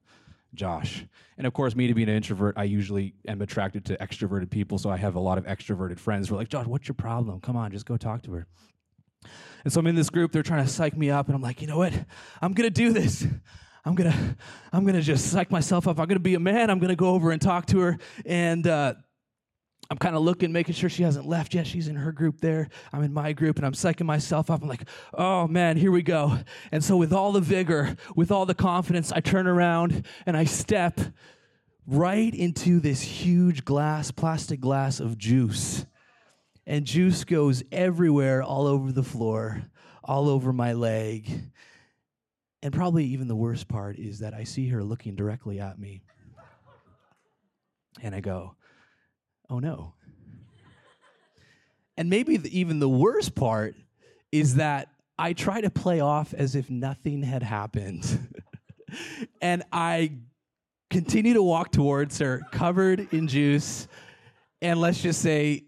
Josh. 0.54 1.04
And 1.38 1.46
of 1.46 1.52
course, 1.52 1.76
me 1.76 1.86
to 1.86 1.94
be 1.94 2.02
an 2.02 2.08
introvert, 2.08 2.54
I 2.56 2.64
usually 2.64 3.14
am 3.28 3.42
attracted 3.42 3.84
to 3.86 3.96
extroverted 3.98 4.50
people. 4.50 4.78
So 4.78 4.90
I 4.90 4.96
have 4.96 5.14
a 5.14 5.20
lot 5.20 5.38
of 5.38 5.44
extroverted 5.44 5.98
friends 5.98 6.28
who 6.28 6.34
are 6.34 6.38
like, 6.38 6.48
Josh, 6.48 6.66
what's 6.66 6.88
your 6.88 6.94
problem? 6.94 7.40
Come 7.40 7.56
on, 7.56 7.70
just 7.70 7.86
go 7.86 7.96
talk 7.96 8.22
to 8.22 8.32
her. 8.32 8.46
And 9.64 9.72
so 9.72 9.80
I'm 9.80 9.86
in 9.86 9.94
this 9.94 10.10
group, 10.10 10.32
they're 10.32 10.42
trying 10.42 10.64
to 10.64 10.70
psych 10.70 10.96
me 10.96 11.10
up, 11.10 11.26
and 11.26 11.36
I'm 11.36 11.42
like, 11.42 11.60
you 11.60 11.66
know 11.66 11.76
what? 11.76 11.92
I'm 12.40 12.52
gonna 12.52 12.70
do 12.70 12.92
this. 12.92 13.26
I'm 13.84 13.94
gonna, 13.94 14.36
I'm 14.72 14.84
gonna 14.84 15.02
just 15.02 15.26
psych 15.30 15.50
myself 15.50 15.86
up. 15.86 16.00
I'm 16.00 16.06
gonna 16.06 16.20
be 16.20 16.34
a 16.34 16.40
man. 16.40 16.70
I'm 16.70 16.78
gonna 16.78 16.96
go 16.96 17.10
over 17.10 17.30
and 17.30 17.40
talk 17.40 17.66
to 17.66 17.80
her. 17.80 17.98
And 18.24 18.66
uh, 18.66 18.94
I'm 19.90 19.99
kind 19.99 20.14
of 20.14 20.23
looking, 20.23 20.52
making 20.52 20.76
sure 20.76 20.88
she 20.88 21.02
hasn't 21.02 21.26
left 21.26 21.52
yet. 21.52 21.66
She's 21.66 21.88
in 21.88 21.97
her 21.97 22.12
group 22.12 22.40
there. 22.40 22.68
I'm 22.92 23.02
in 23.02 23.12
my 23.12 23.32
group, 23.32 23.56
and 23.56 23.66
I'm 23.66 23.73
psyching 23.73 24.06
myself 24.06 24.49
up. 24.49 24.62
I'm 24.62 24.68
like, 24.68 24.88
oh 25.14 25.49
man, 25.49 25.76
here 25.76 25.90
we 25.90 26.02
go. 26.02 26.38
And 26.70 26.85
so, 26.85 26.97
with 26.97 27.12
all 27.12 27.32
the 27.32 27.40
vigor, 27.40 27.97
with 28.14 28.30
all 28.30 28.47
the 28.47 28.54
confidence, 28.54 29.11
I 29.11 29.18
turn 29.18 29.49
around 29.49 30.06
and 30.26 30.37
I 30.37 30.44
step 30.44 31.00
right 31.88 32.32
into 32.32 32.78
this 32.78 33.02
huge 33.02 33.64
glass, 33.64 34.12
plastic 34.12 34.61
glass 34.61 35.00
of 35.00 35.18
juice. 35.18 35.85
And 36.66 36.85
juice 36.85 37.25
goes 37.25 37.64
everywhere, 37.73 38.44
all 38.44 38.68
over 38.68 38.92
the 38.92 39.02
floor, 39.02 39.62
all 40.04 40.28
over 40.28 40.52
my 40.52 40.73
leg. 40.73 41.50
And 42.62 42.73
probably 42.73 43.06
even 43.06 43.26
the 43.26 43.35
worst 43.35 43.66
part 43.66 43.99
is 43.99 44.20
that 44.20 44.35
I 44.35 44.44
see 44.44 44.68
her 44.68 44.85
looking 44.85 45.16
directly 45.16 45.59
at 45.59 45.80
me. 45.80 46.02
And 48.00 48.14
I 48.14 48.20
go, 48.20 48.54
oh 49.50 49.59
no. 49.59 49.95
And 51.97 52.09
maybe 52.09 52.38
the, 52.38 52.59
even 52.59 52.78
the 52.78 52.88
worst 52.88 53.35
part 53.35 53.75
is 54.33 54.54
that 54.54 54.88
I 55.19 55.35
try 55.35 55.61
to 55.61 55.69
play 55.69 56.00
off 56.00 56.33
as 56.33 56.54
if 56.54 56.71
nothing 56.71 57.23
had 57.23 57.42
happened. 57.42 58.28
and 59.42 59.62
I 59.71 60.12
continue 60.88 61.35
to 61.35 61.42
walk 61.42 61.73
towards 61.73 62.19
her, 62.19 62.40
covered 62.52 63.12
in 63.12 63.28
juice. 63.28 63.87
And 64.62 64.80
let's 64.80 65.02
just 65.02 65.21
say 65.21 65.64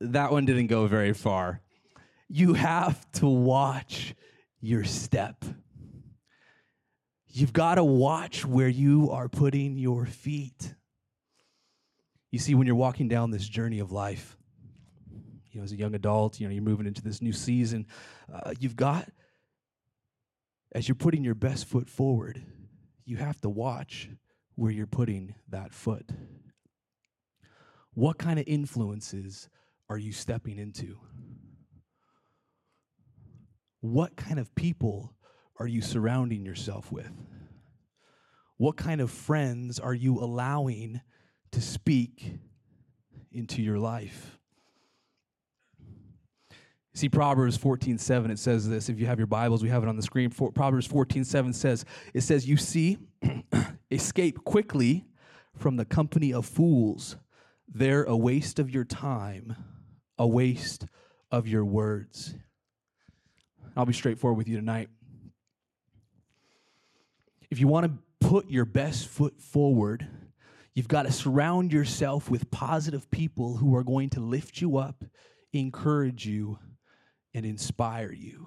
that 0.00 0.30
one 0.30 0.44
didn't 0.44 0.68
go 0.68 0.86
very 0.86 1.12
far. 1.12 1.60
You 2.28 2.54
have 2.54 3.10
to 3.12 3.26
watch 3.26 4.14
your 4.60 4.84
step. 4.84 5.44
You've 7.28 7.52
got 7.52 7.76
to 7.76 7.84
watch 7.84 8.46
where 8.46 8.68
you 8.68 9.10
are 9.10 9.28
putting 9.28 9.76
your 9.76 10.06
feet. 10.06 10.74
You 12.30 12.38
see, 12.38 12.54
when 12.54 12.66
you're 12.66 12.76
walking 12.76 13.08
down 13.08 13.30
this 13.30 13.48
journey 13.48 13.78
of 13.78 13.92
life, 13.92 14.36
you 15.50 15.60
know, 15.60 15.64
as 15.64 15.72
a 15.72 15.76
young 15.76 15.94
adult, 15.94 16.38
you 16.38 16.46
know, 16.46 16.52
you're 16.52 16.62
moving 16.62 16.86
into 16.86 17.02
this 17.02 17.22
new 17.22 17.32
season, 17.32 17.86
uh, 18.32 18.52
you've 18.58 18.76
got, 18.76 19.08
as 20.72 20.88
you're 20.88 20.96
putting 20.96 21.24
your 21.24 21.34
best 21.34 21.66
foot 21.66 21.88
forward, 21.88 22.44
you 23.04 23.16
have 23.16 23.40
to 23.40 23.48
watch 23.48 24.10
where 24.56 24.70
you're 24.70 24.86
putting 24.86 25.34
that 25.48 25.72
foot. 25.72 26.10
What 27.94 28.18
kind 28.18 28.38
of 28.38 28.44
influences 28.46 29.48
are 29.88 29.96
you 29.96 30.12
stepping 30.12 30.58
into? 30.58 30.98
What 33.80 34.16
kind 34.16 34.38
of 34.38 34.54
people 34.54 35.14
are 35.58 35.66
you 35.66 35.80
surrounding 35.80 36.44
yourself 36.44 36.90
with? 36.90 37.10
What 38.58 38.76
kind 38.76 39.00
of 39.00 39.10
friends 39.10 39.78
are 39.78 39.94
you 39.94 40.18
allowing 40.18 41.00
to 41.56 41.62
speak 41.62 42.34
into 43.32 43.62
your 43.62 43.78
life? 43.78 44.38
See, 46.92 47.08
Proverbs 47.08 47.56
14 47.56 47.96
7, 47.96 48.30
it 48.30 48.38
says 48.38 48.68
this. 48.68 48.90
If 48.90 49.00
you 49.00 49.06
have 49.06 49.18
your 49.18 49.26
Bibles, 49.26 49.62
we 49.62 49.70
have 49.70 49.82
it 49.82 49.88
on 49.88 49.96
the 49.96 50.02
screen. 50.02 50.28
Proverbs 50.28 50.86
14 50.86 51.24
7 51.24 51.54
says, 51.54 51.86
It 52.12 52.20
says, 52.20 52.46
You 52.46 52.58
see, 52.58 52.98
escape 53.90 54.44
quickly 54.44 55.06
from 55.56 55.76
the 55.76 55.86
company 55.86 56.30
of 56.30 56.44
fools. 56.44 57.16
They're 57.66 58.04
a 58.04 58.16
waste 58.16 58.58
of 58.58 58.70
your 58.70 58.84
time, 58.84 59.56
a 60.18 60.26
waste 60.26 60.84
of 61.30 61.48
your 61.48 61.64
words. 61.64 62.34
I'll 63.74 63.86
be 63.86 63.94
straightforward 63.94 64.36
with 64.36 64.48
you 64.48 64.56
tonight. 64.56 64.90
If 67.50 67.60
you 67.60 67.66
want 67.66 67.86
to 67.86 68.28
put 68.28 68.50
your 68.50 68.66
best 68.66 69.08
foot 69.08 69.40
forward, 69.40 70.06
you've 70.76 70.86
got 70.86 71.04
to 71.04 71.10
surround 71.10 71.72
yourself 71.72 72.30
with 72.30 72.50
positive 72.50 73.10
people 73.10 73.56
who 73.56 73.74
are 73.74 73.82
going 73.82 74.10
to 74.10 74.20
lift 74.20 74.60
you 74.60 74.76
up, 74.76 75.02
encourage 75.54 76.26
you, 76.26 76.58
and 77.34 77.46
inspire 77.46 78.12
you. 78.12 78.46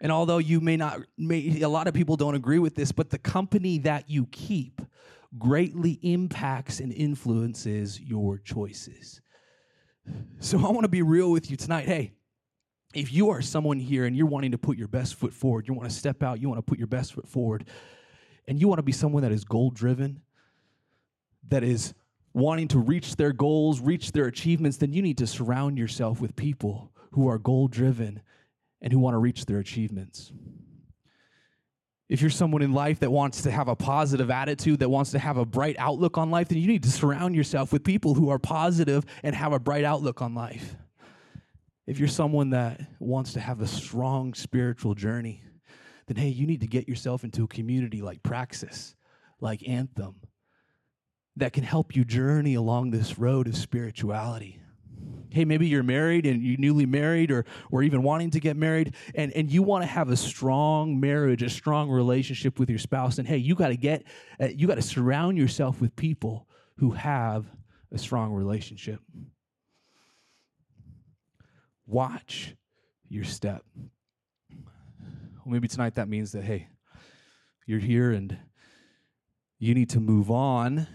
And 0.00 0.10
although 0.10 0.38
you 0.38 0.60
may 0.60 0.78
not, 0.78 1.00
may, 1.18 1.60
a 1.60 1.68
lot 1.68 1.86
of 1.86 1.92
people 1.92 2.16
don't 2.16 2.34
agree 2.34 2.58
with 2.58 2.74
this, 2.74 2.92
but 2.92 3.10
the 3.10 3.18
company 3.18 3.78
that 3.78 4.08
you 4.08 4.26
keep 4.32 4.80
greatly 5.38 6.00
impacts 6.02 6.80
and 6.80 6.92
influences 6.92 8.00
your 8.00 8.38
choices. 8.38 9.20
So 10.40 10.58
I 10.58 10.70
want 10.70 10.82
to 10.82 10.88
be 10.88 11.02
real 11.02 11.30
with 11.30 11.50
you 11.50 11.58
tonight. 11.58 11.86
Hey, 11.86 12.14
if 12.94 13.12
you 13.12 13.30
are 13.30 13.42
someone 13.42 13.78
here 13.78 14.06
and 14.06 14.16
you're 14.16 14.26
wanting 14.26 14.52
to 14.52 14.58
put 14.58 14.78
your 14.78 14.88
best 14.88 15.14
foot 15.16 15.34
forward, 15.34 15.68
you 15.68 15.74
want 15.74 15.90
to 15.90 15.94
step 15.94 16.22
out, 16.22 16.40
you 16.40 16.48
want 16.48 16.58
to 16.58 16.68
put 16.68 16.78
your 16.78 16.88
best 16.88 17.12
foot 17.12 17.28
forward, 17.28 17.68
and 18.48 18.58
you 18.58 18.66
want 18.66 18.78
to 18.78 18.82
be 18.82 18.92
someone 18.92 19.22
that 19.22 19.30
is 19.30 19.44
goal 19.44 19.70
driven, 19.70 20.22
that 21.48 21.62
is 21.62 21.94
wanting 22.34 22.68
to 22.68 22.78
reach 22.78 23.16
their 23.16 23.32
goals, 23.32 23.80
reach 23.80 24.12
their 24.12 24.26
achievements, 24.26 24.78
then 24.78 24.92
you 24.92 25.02
need 25.02 25.18
to 25.18 25.26
surround 25.26 25.78
yourself 25.78 26.20
with 26.20 26.34
people 26.36 26.92
who 27.12 27.28
are 27.28 27.38
goal 27.38 27.68
driven 27.68 28.22
and 28.80 28.92
who 28.92 28.98
want 28.98 29.14
to 29.14 29.18
reach 29.18 29.44
their 29.46 29.58
achievements. 29.58 30.32
If 32.08 32.20
you're 32.20 32.30
someone 32.30 32.62
in 32.62 32.72
life 32.72 33.00
that 33.00 33.10
wants 33.10 33.42
to 33.42 33.50
have 33.50 33.68
a 33.68 33.76
positive 33.76 34.30
attitude, 34.30 34.80
that 34.80 34.88
wants 34.88 35.12
to 35.12 35.18
have 35.18 35.38
a 35.38 35.46
bright 35.46 35.76
outlook 35.78 36.18
on 36.18 36.30
life, 36.30 36.48
then 36.48 36.58
you 36.58 36.66
need 36.66 36.82
to 36.82 36.90
surround 36.90 37.34
yourself 37.34 37.72
with 37.72 37.84
people 37.84 38.14
who 38.14 38.28
are 38.28 38.38
positive 38.38 39.04
and 39.22 39.34
have 39.34 39.52
a 39.52 39.58
bright 39.58 39.84
outlook 39.84 40.20
on 40.20 40.34
life. 40.34 40.76
If 41.86 41.98
you're 41.98 42.08
someone 42.08 42.50
that 42.50 42.80
wants 43.00 43.32
to 43.32 43.40
have 43.40 43.60
a 43.60 43.66
strong 43.66 44.34
spiritual 44.34 44.94
journey, 44.94 45.42
then 46.06 46.16
hey, 46.16 46.28
you 46.28 46.46
need 46.46 46.60
to 46.60 46.66
get 46.66 46.88
yourself 46.88 47.24
into 47.24 47.44
a 47.44 47.48
community 47.48 48.02
like 48.02 48.22
Praxis, 48.22 48.94
like 49.40 49.66
Anthem, 49.66 50.16
that 51.36 51.52
can 51.52 51.64
help 51.64 51.96
you 51.96 52.04
journey 52.04 52.54
along 52.54 52.90
this 52.90 53.18
road 53.18 53.46
of 53.48 53.56
spirituality. 53.56 54.58
Hey, 55.30 55.46
maybe 55.46 55.66
you're 55.66 55.82
married 55.82 56.26
and 56.26 56.42
you're 56.42 56.58
newly 56.58 56.84
married 56.84 57.30
or, 57.30 57.46
or 57.70 57.82
even 57.82 58.02
wanting 58.02 58.30
to 58.32 58.40
get 58.40 58.54
married, 58.54 58.94
and, 59.14 59.32
and 59.32 59.50
you 59.50 59.62
want 59.62 59.82
to 59.82 59.86
have 59.86 60.10
a 60.10 60.16
strong 60.16 61.00
marriage, 61.00 61.42
a 61.42 61.48
strong 61.48 61.88
relationship 61.88 62.58
with 62.58 62.68
your 62.68 62.78
spouse. 62.78 63.16
And 63.18 63.26
hey, 63.26 63.38
you 63.38 63.54
got 63.54 63.68
to 63.68 63.76
get, 63.76 64.04
uh, 64.38 64.48
you 64.48 64.66
got 64.66 64.74
to 64.74 64.82
surround 64.82 65.38
yourself 65.38 65.80
with 65.80 65.96
people 65.96 66.46
who 66.76 66.90
have 66.90 67.46
a 67.90 67.96
strong 67.96 68.34
relationship. 68.34 69.00
Watch 71.86 72.54
your 73.08 73.24
step. 73.24 73.64
Well, 74.50 75.46
maybe 75.46 75.68
tonight 75.68 75.94
that 75.94 76.08
means 76.08 76.32
that, 76.32 76.44
hey, 76.44 76.68
you're 77.66 77.80
here 77.80 78.12
and 78.12 78.36
you 79.58 79.74
need 79.74 79.90
to 79.90 80.00
move 80.00 80.30
on 80.30 80.86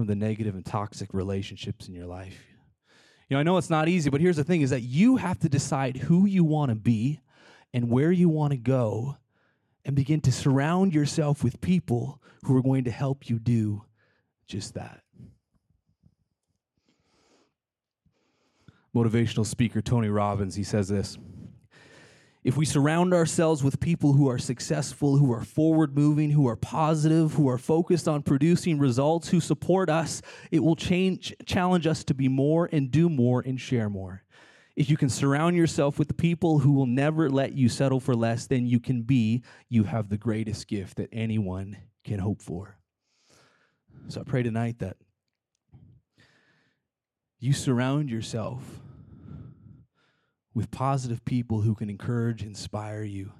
from 0.00 0.06
the 0.06 0.16
negative 0.16 0.54
and 0.54 0.64
toxic 0.64 1.12
relationships 1.12 1.86
in 1.86 1.94
your 1.94 2.06
life. 2.06 2.42
You 3.28 3.34
know, 3.34 3.40
I 3.40 3.42
know 3.42 3.58
it's 3.58 3.68
not 3.68 3.86
easy, 3.86 4.08
but 4.08 4.22
here's 4.22 4.36
the 4.36 4.44
thing 4.44 4.62
is 4.62 4.70
that 4.70 4.80
you 4.80 5.16
have 5.16 5.38
to 5.40 5.48
decide 5.50 5.98
who 5.98 6.24
you 6.24 6.42
want 6.42 6.70
to 6.70 6.74
be 6.74 7.20
and 7.74 7.90
where 7.90 8.10
you 8.10 8.30
want 8.30 8.52
to 8.52 8.56
go 8.56 9.18
and 9.84 9.94
begin 9.94 10.22
to 10.22 10.32
surround 10.32 10.94
yourself 10.94 11.44
with 11.44 11.60
people 11.60 12.22
who 12.44 12.56
are 12.56 12.62
going 12.62 12.84
to 12.84 12.90
help 12.90 13.28
you 13.28 13.38
do 13.38 13.82
just 14.46 14.72
that. 14.72 15.02
Motivational 18.96 19.44
speaker 19.44 19.82
Tony 19.82 20.08
Robbins, 20.08 20.54
he 20.54 20.64
says 20.64 20.88
this 20.88 21.18
if 22.42 22.56
we 22.56 22.64
surround 22.64 23.12
ourselves 23.12 23.62
with 23.62 23.80
people 23.80 24.14
who 24.14 24.28
are 24.28 24.38
successful, 24.38 25.18
who 25.18 25.30
are 25.32 25.44
forward 25.44 25.94
moving, 25.96 26.30
who 26.30 26.48
are 26.48 26.56
positive, 26.56 27.34
who 27.34 27.48
are 27.48 27.58
focused 27.58 28.08
on 28.08 28.22
producing 28.22 28.78
results, 28.78 29.28
who 29.28 29.40
support 29.40 29.90
us, 29.90 30.22
it 30.50 30.60
will 30.60 30.76
change, 30.76 31.34
challenge 31.44 31.86
us 31.86 32.02
to 32.04 32.14
be 32.14 32.28
more 32.28 32.68
and 32.72 32.90
do 32.90 33.10
more 33.10 33.40
and 33.40 33.60
share 33.60 33.90
more. 33.90 34.22
If 34.74 34.88
you 34.88 34.96
can 34.96 35.10
surround 35.10 35.56
yourself 35.56 35.98
with 35.98 36.16
people 36.16 36.60
who 36.60 36.72
will 36.72 36.86
never 36.86 37.28
let 37.28 37.52
you 37.52 37.68
settle 37.68 38.00
for 38.00 38.14
less 38.14 38.46
than 38.46 38.66
you 38.66 38.80
can 38.80 39.02
be, 39.02 39.42
you 39.68 39.84
have 39.84 40.08
the 40.08 40.16
greatest 40.16 40.66
gift 40.68 40.96
that 40.96 41.10
anyone 41.12 41.76
can 42.04 42.18
hope 42.18 42.40
for. 42.40 42.78
So 44.08 44.22
I 44.22 44.24
pray 44.24 44.42
tonight 44.42 44.78
that 44.78 44.96
you 47.38 47.52
surround 47.52 48.08
yourself 48.08 48.62
with 50.54 50.70
positive 50.70 51.24
people 51.24 51.60
who 51.60 51.74
can 51.74 51.88
encourage, 51.90 52.42
inspire 52.42 53.02
you. 53.02 53.32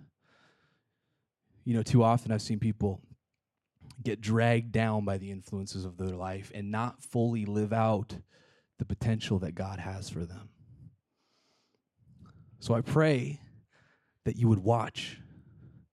You 1.64 1.75
know, 1.75 1.83
too 1.83 2.02
often 2.02 2.33
I've 2.33 2.43
seen 2.43 2.59
people 2.59 3.00
get 4.02 4.21
dragged 4.21 4.73
down 4.73 5.05
by 5.05 5.19
the 5.19 5.31
influences 5.31 5.85
of 5.85 5.97
their 5.97 6.09
life 6.09 6.50
and 6.55 6.71
not 6.71 7.02
fully 7.02 7.45
live 7.45 7.73
out 7.73 8.17
the 8.79 8.85
potential 8.85 9.38
that 9.40 9.55
God 9.55 9.79
has 9.79 10.09
for 10.09 10.25
them. 10.25 10.49
So 12.61 12.75
I 12.75 12.81
pray 12.81 13.40
that 14.25 14.37
you 14.37 14.49
would 14.49 14.61
watch 14.61 15.19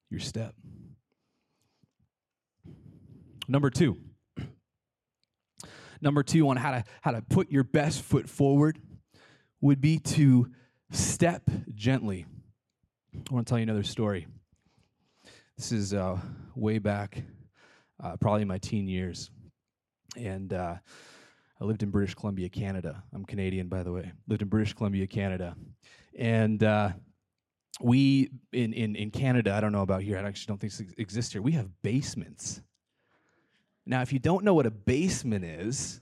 your 0.09 0.19
step. 0.19 0.53
Number 3.47 3.69
two. 3.69 3.97
Number 6.01 6.23
two 6.23 6.47
on 6.49 6.57
how 6.57 6.71
to 6.71 6.83
how 7.01 7.11
to 7.11 7.21
put 7.21 7.51
your 7.51 7.63
best 7.63 8.01
foot 8.01 8.29
forward 8.29 8.79
would 9.61 9.81
be 9.81 9.99
to 9.99 10.51
step 10.91 11.49
gently. 11.73 12.25
I 13.15 13.33
want 13.33 13.47
to 13.47 13.51
tell 13.51 13.57
you 13.57 13.63
another 13.63 13.83
story. 13.83 14.27
This 15.57 15.71
is 15.71 15.93
uh, 15.93 16.17
way 16.55 16.77
back, 16.77 17.23
uh, 18.03 18.15
probably 18.17 18.43
in 18.43 18.47
my 18.47 18.59
teen 18.59 18.87
years, 18.87 19.31
and 20.15 20.53
uh, 20.53 20.75
I 21.59 21.63
lived 21.63 21.81
in 21.81 21.89
British 21.89 22.13
Columbia, 22.13 22.47
Canada. 22.49 23.03
I'm 23.13 23.25
Canadian, 23.25 23.67
by 23.67 23.83
the 23.83 23.91
way. 23.91 24.11
Lived 24.27 24.43
in 24.43 24.49
British 24.49 24.73
Columbia, 24.73 25.07
Canada, 25.07 25.55
and 26.17 26.63
uh, 26.63 26.91
we 27.81 28.29
in, 28.53 28.73
in 28.73 28.95
in 28.95 29.09
Canada. 29.09 29.53
I 29.53 29.61
don't 29.61 29.71
know 29.71 29.81
about 29.81 30.03
here. 30.03 30.17
I 30.17 30.21
actually 30.21 30.51
don't 30.51 30.61
think 30.61 30.73
this 30.73 30.93
exists 30.97 31.33
here. 31.33 31.41
We 31.41 31.53
have 31.53 31.69
basements. 31.81 32.61
Now, 33.85 34.01
if 34.01 34.13
you 34.13 34.19
don't 34.19 34.43
know 34.43 34.53
what 34.53 34.65
a 34.65 34.71
basement 34.71 35.45
is, 35.45 36.01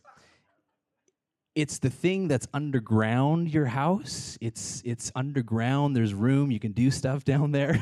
it's 1.55 1.79
the 1.79 1.89
thing 1.89 2.27
that's 2.27 2.47
underground 2.53 3.53
your 3.53 3.65
house. 3.65 4.37
It's 4.41 4.81
it's 4.85 5.11
underground. 5.15 5.95
There's 5.95 6.13
room. 6.13 6.51
You 6.51 6.59
can 6.59 6.73
do 6.73 6.91
stuff 6.91 7.23
down 7.25 7.51
there. 7.51 7.79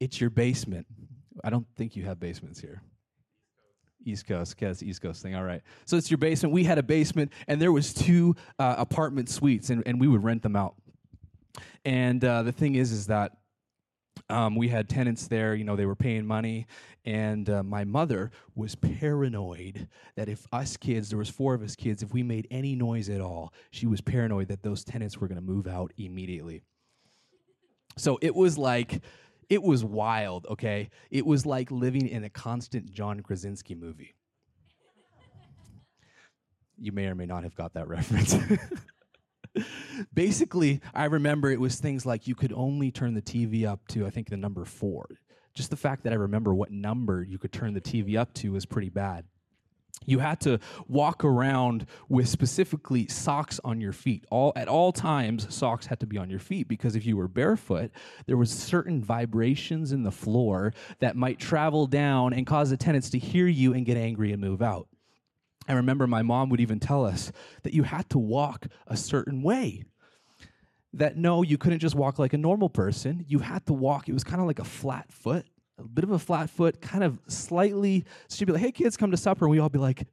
it's 0.00 0.20
your 0.20 0.30
basement. 0.30 0.86
I 1.44 1.50
don't 1.50 1.66
think 1.76 1.94
you 1.94 2.04
have 2.04 2.18
basements 2.18 2.58
here. 2.58 2.82
East 4.04 4.26
Coast, 4.26 4.56
yes, 4.60 4.82
East 4.82 5.02
Coast 5.02 5.22
thing. 5.22 5.34
All 5.34 5.44
right. 5.44 5.60
So 5.84 5.96
it's 5.96 6.10
your 6.10 6.18
basement. 6.18 6.54
We 6.54 6.64
had 6.64 6.78
a 6.78 6.82
basement, 6.82 7.32
and 7.46 7.60
there 7.60 7.72
was 7.72 7.92
two 7.92 8.34
uh, 8.58 8.76
apartment 8.78 9.28
suites, 9.28 9.70
and, 9.70 9.82
and 9.86 10.00
we 10.00 10.08
would 10.08 10.24
rent 10.24 10.42
them 10.42 10.56
out. 10.56 10.76
And 11.84 12.24
uh, 12.24 12.42
the 12.42 12.52
thing 12.52 12.76
is, 12.76 12.90
is 12.90 13.08
that 13.08 13.32
um, 14.28 14.54
we 14.54 14.68
had 14.68 14.88
tenants 14.88 15.28
there. 15.28 15.54
You 15.54 15.64
know, 15.64 15.76
they 15.76 15.86
were 15.86 15.96
paying 15.96 16.26
money, 16.26 16.66
and 17.04 17.48
uh, 17.48 17.62
my 17.62 17.84
mother 17.84 18.30
was 18.54 18.74
paranoid 18.74 19.88
that 20.16 20.28
if 20.28 20.46
us 20.52 20.76
kids, 20.76 21.08
there 21.08 21.18
was 21.18 21.30
four 21.30 21.54
of 21.54 21.62
us 21.62 21.74
kids, 21.76 22.02
if 22.02 22.12
we 22.12 22.22
made 22.22 22.46
any 22.50 22.74
noise 22.74 23.08
at 23.08 23.20
all, 23.20 23.52
she 23.70 23.86
was 23.86 24.00
paranoid 24.00 24.48
that 24.48 24.62
those 24.62 24.84
tenants 24.84 25.18
were 25.18 25.28
going 25.28 25.40
to 25.40 25.44
move 25.44 25.66
out 25.66 25.92
immediately. 25.96 26.62
So 27.96 28.18
it 28.22 28.34
was 28.34 28.58
like, 28.58 29.02
it 29.48 29.62
was 29.62 29.84
wild. 29.84 30.46
Okay, 30.50 30.90
it 31.10 31.26
was 31.26 31.46
like 31.46 31.70
living 31.70 32.06
in 32.06 32.24
a 32.24 32.30
constant 32.30 32.92
John 32.92 33.20
Krasinski 33.20 33.74
movie. 33.74 34.14
You 36.80 36.92
may 36.92 37.06
or 37.06 37.14
may 37.14 37.26
not 37.26 37.42
have 37.42 37.54
got 37.54 37.74
that 37.74 37.88
reference. 37.88 38.36
Basically, 40.14 40.80
I 40.94 41.06
remember 41.06 41.50
it 41.50 41.60
was 41.60 41.76
things 41.76 42.06
like 42.06 42.26
you 42.26 42.34
could 42.34 42.52
only 42.52 42.90
turn 42.90 43.14
the 43.14 43.22
TV 43.22 43.66
up 43.66 43.86
to, 43.88 44.06
I 44.06 44.10
think, 44.10 44.28
the 44.28 44.36
number 44.36 44.64
four. 44.64 45.08
Just 45.54 45.70
the 45.70 45.76
fact 45.76 46.04
that 46.04 46.12
I 46.12 46.16
remember 46.16 46.54
what 46.54 46.70
number 46.70 47.22
you 47.22 47.38
could 47.38 47.52
turn 47.52 47.74
the 47.74 47.80
TV 47.80 48.16
up 48.16 48.32
to 48.34 48.52
was 48.52 48.64
pretty 48.64 48.90
bad. 48.90 49.24
You 50.06 50.20
had 50.20 50.40
to 50.42 50.60
walk 50.86 51.24
around 51.24 51.86
with 52.08 52.28
specifically 52.28 53.08
socks 53.08 53.60
on 53.64 53.80
your 53.80 53.92
feet. 53.92 54.24
All 54.30 54.52
at 54.56 54.68
all 54.68 54.92
times, 54.92 55.52
socks 55.54 55.86
had 55.86 56.00
to 56.00 56.06
be 56.06 56.16
on 56.16 56.30
your 56.30 56.38
feet 56.38 56.68
because 56.68 56.96
if 56.96 57.04
you 57.04 57.16
were 57.16 57.28
barefoot, 57.28 57.90
there 58.26 58.36
was 58.36 58.50
certain 58.50 59.02
vibrations 59.02 59.92
in 59.92 60.04
the 60.04 60.10
floor 60.10 60.72
that 61.00 61.16
might 61.16 61.38
travel 61.38 61.86
down 61.86 62.32
and 62.32 62.46
cause 62.46 62.70
the 62.70 62.76
tenants 62.76 63.10
to 63.10 63.18
hear 63.18 63.46
you 63.46 63.74
and 63.74 63.84
get 63.84 63.96
angry 63.96 64.32
and 64.32 64.40
move 64.40 64.62
out. 64.62 64.88
I 65.68 65.74
remember 65.74 66.06
my 66.06 66.22
mom 66.22 66.48
would 66.48 66.60
even 66.60 66.80
tell 66.80 67.04
us 67.04 67.30
that 67.62 67.74
you 67.74 67.82
had 67.82 68.08
to 68.10 68.18
walk 68.18 68.66
a 68.86 68.96
certain 68.96 69.42
way. 69.42 69.84
That 70.94 71.16
no, 71.16 71.42
you 71.42 71.58
couldn't 71.58 71.80
just 71.80 71.94
walk 71.94 72.18
like 72.18 72.32
a 72.32 72.38
normal 72.38 72.70
person. 72.70 73.24
You 73.28 73.40
had 73.40 73.66
to 73.66 73.74
walk, 73.74 74.08
it 74.08 74.14
was 74.14 74.24
kind 74.24 74.40
of 74.40 74.46
like 74.46 74.58
a 74.58 74.64
flat 74.64 75.12
foot, 75.12 75.44
a 75.78 75.84
bit 75.84 76.04
of 76.04 76.10
a 76.10 76.18
flat 76.18 76.48
foot, 76.48 76.80
kind 76.80 77.04
of 77.04 77.18
slightly. 77.28 78.06
So 78.28 78.36
she'd 78.36 78.46
be 78.46 78.54
like, 78.54 78.62
hey, 78.62 78.72
kids, 78.72 78.96
come 78.96 79.10
to 79.10 79.16
supper. 79.18 79.44
And 79.44 79.50
we 79.50 79.58
all 79.58 79.68
be 79.68 79.78
like, 79.78 80.06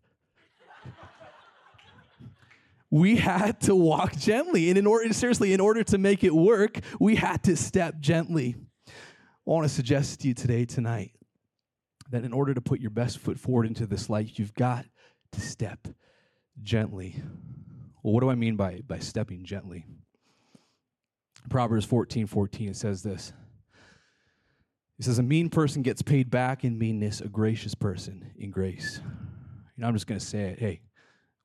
we 2.92 3.16
had 3.16 3.62
to 3.62 3.76
walk 3.76 4.16
gently. 4.18 4.70
And 4.70 4.78
in 4.78 4.86
order, 4.86 5.12
seriously, 5.14 5.54
in 5.54 5.60
order 5.60 5.84
to 5.86 5.98
make 5.98 6.24
it 6.24 6.34
work, 6.34 6.80
we 7.00 7.16
had 7.16 7.44
to 7.44 7.56
step 7.56 8.00
gently. 8.00 8.56
I 8.88 8.92
want 9.46 9.66
to 9.66 9.74
suggest 9.74 10.22
to 10.22 10.28
you 10.28 10.34
today, 10.34 10.66
tonight, 10.66 11.12
that 12.10 12.24
in 12.24 12.34
order 12.34 12.54
to 12.54 12.62
put 12.62 12.80
your 12.80 12.92
best 12.92 13.20
foot 13.20 13.40
forward 13.40 13.66
into 13.66 13.86
this 13.86 14.10
life, 14.10 14.38
you've 14.38 14.54
got 14.54 14.86
step 15.42 15.88
gently. 16.62 17.16
Well, 18.04 18.14
what 18.14 18.22
do 18.22 18.30
I 18.30 18.36
mean 18.36 18.56
by, 18.56 18.82
by 18.88 19.00
stepping 19.00 19.46
gently? 19.46 19.86
Proverbs 21.50 21.86
14 21.86 22.28
14, 22.28 22.70
it 22.70 22.76
says 22.76 23.04
this. 23.04 23.34
It 24.98 25.06
says, 25.06 25.20
A 25.20 25.24
mean 25.24 25.50
person 25.50 25.82
gets 25.82 26.02
paid 26.02 26.30
back 26.30 26.64
in 26.64 26.78
meanness, 26.78 27.22
a 27.22 27.28
gracious 27.28 27.76
person 27.76 28.32
in 28.38 28.52
grace. 28.52 29.02
You 29.04 29.82
know, 29.82 29.88
I'm 29.88 29.94
just 29.94 30.08
going 30.08 30.20
to 30.20 30.26
say 30.26 30.52
it. 30.52 30.60
Hey, 30.60 30.82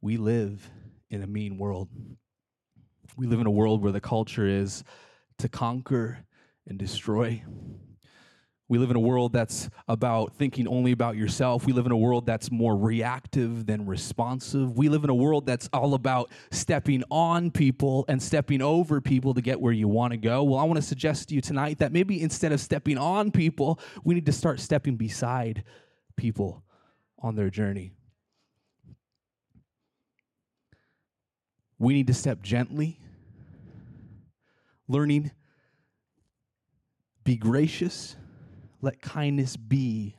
we 0.00 0.16
live 0.16 0.70
in 1.10 1.22
a 1.22 1.26
mean 1.26 1.58
world. 1.58 1.88
We 3.16 3.26
live 3.26 3.40
in 3.40 3.46
a 3.46 3.50
world 3.50 3.82
where 3.82 3.92
the 3.92 4.00
culture 4.00 4.46
is 4.46 4.84
to 5.38 5.48
conquer 5.48 6.24
and 6.66 6.78
destroy. 6.78 7.42
We 8.70 8.78
live 8.78 8.90
in 8.90 8.96
a 8.96 9.00
world 9.00 9.32
that's 9.32 9.68
about 9.88 10.36
thinking 10.36 10.68
only 10.68 10.92
about 10.92 11.16
yourself. 11.16 11.66
We 11.66 11.72
live 11.72 11.86
in 11.86 11.92
a 11.92 11.96
world 11.96 12.24
that's 12.24 12.52
more 12.52 12.76
reactive 12.76 13.66
than 13.66 13.84
responsive. 13.84 14.78
We 14.78 14.88
live 14.88 15.02
in 15.02 15.10
a 15.10 15.14
world 15.14 15.44
that's 15.44 15.68
all 15.72 15.94
about 15.94 16.30
stepping 16.52 17.02
on 17.10 17.50
people 17.50 18.04
and 18.06 18.22
stepping 18.22 18.62
over 18.62 19.00
people 19.00 19.34
to 19.34 19.42
get 19.42 19.60
where 19.60 19.72
you 19.72 19.88
want 19.88 20.12
to 20.12 20.16
go. 20.16 20.44
Well, 20.44 20.60
I 20.60 20.62
want 20.62 20.76
to 20.76 20.82
suggest 20.82 21.30
to 21.30 21.34
you 21.34 21.40
tonight 21.40 21.80
that 21.80 21.90
maybe 21.90 22.22
instead 22.22 22.52
of 22.52 22.60
stepping 22.60 22.96
on 22.96 23.32
people, 23.32 23.80
we 24.04 24.14
need 24.14 24.26
to 24.26 24.32
start 24.32 24.60
stepping 24.60 24.94
beside 24.94 25.64
people 26.14 26.62
on 27.18 27.34
their 27.34 27.50
journey. 27.50 27.90
We 31.76 31.92
need 31.92 32.06
to 32.06 32.14
step 32.14 32.40
gently, 32.40 33.00
learning, 34.86 35.32
be 37.24 37.34
gracious 37.34 38.14
let 38.80 39.00
kindness 39.00 39.56
be 39.56 40.16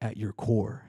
at 0.00 0.16
your 0.16 0.32
core. 0.32 0.82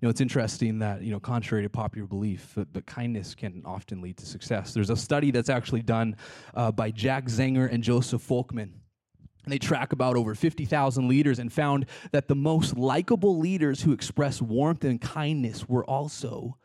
You 0.00 0.06
know, 0.06 0.10
it's 0.10 0.22
interesting 0.22 0.78
that, 0.78 1.02
you 1.02 1.10
know, 1.10 1.20
contrary 1.20 1.62
to 1.62 1.68
popular 1.68 2.06
belief, 2.06 2.52
but, 2.54 2.72
but 2.72 2.86
kindness 2.86 3.34
can 3.34 3.62
often 3.66 4.00
lead 4.00 4.16
to 4.18 4.26
success. 4.26 4.72
There's 4.72 4.88
a 4.88 4.96
study 4.96 5.30
that's 5.30 5.50
actually 5.50 5.82
done 5.82 6.16
uh, 6.54 6.72
by 6.72 6.90
Jack 6.90 7.26
Zenger 7.26 7.70
and 7.70 7.82
Joseph 7.82 8.26
Folkman. 8.26 8.70
They 9.46 9.58
track 9.58 9.92
about 9.92 10.16
over 10.16 10.34
50,000 10.34 11.08
leaders 11.08 11.38
and 11.38 11.52
found 11.52 11.86
that 12.12 12.28
the 12.28 12.34
most 12.34 12.76
likable 12.76 13.38
leaders 13.38 13.82
who 13.82 13.92
express 13.92 14.40
warmth 14.40 14.84
and 14.84 15.00
kindness 15.00 15.68
were 15.68 15.84
also 15.84 16.56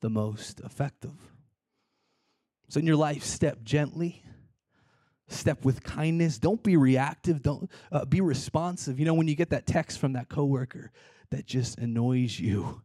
the 0.00 0.10
most 0.10 0.60
effective. 0.60 1.14
So 2.68 2.80
in 2.80 2.86
your 2.86 2.96
life, 2.96 3.22
step 3.22 3.62
gently 3.62 4.22
step 5.28 5.64
with 5.64 5.82
kindness. 5.82 6.38
Don't 6.38 6.62
be 6.62 6.76
reactive. 6.76 7.42
Don't 7.42 7.70
uh, 7.90 8.04
be 8.04 8.20
responsive. 8.20 8.98
You 8.98 9.06
know 9.06 9.14
when 9.14 9.28
you 9.28 9.34
get 9.34 9.50
that 9.50 9.66
text 9.66 9.98
from 9.98 10.12
that 10.14 10.28
coworker 10.28 10.92
that 11.30 11.46
just 11.46 11.78
annoys 11.78 12.38
you 12.38 12.82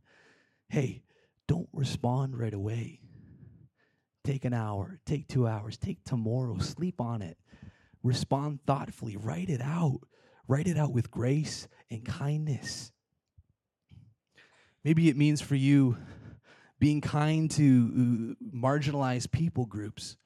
hey 0.70 1.04
don't 1.48 1.70
respond 1.74 2.38
right 2.38 2.54
away. 2.54 3.02
Take 4.24 4.46
an 4.46 4.54
hour 4.54 5.00
take 5.06 5.28
two 5.28 5.48
hours 5.48 5.78
take 5.78 6.04
tomorrow 6.04 6.58
sleep 6.60 7.00
on 7.00 7.22
it. 7.22 7.38
Respond 8.04 8.60
thoughtfully. 8.66 9.18
Write 9.18 9.50
it 9.50 9.62
out. 9.62 10.00
Write 10.48 10.68
it 10.68 10.78
out 10.78 10.92
with 10.92 11.12
grace 11.12 11.68
and 11.90 12.04
kindness. 12.04 12.92
Maybe 14.84 15.10
it 15.10 15.18
means 15.18 15.42
for 15.42 15.56
you 15.56 15.98
being 16.80 17.02
kind 17.02 17.50
to 17.52 18.36
uh, 18.42 18.58
marginalized 18.58 19.32
people 19.32 19.68
groups 19.68 20.18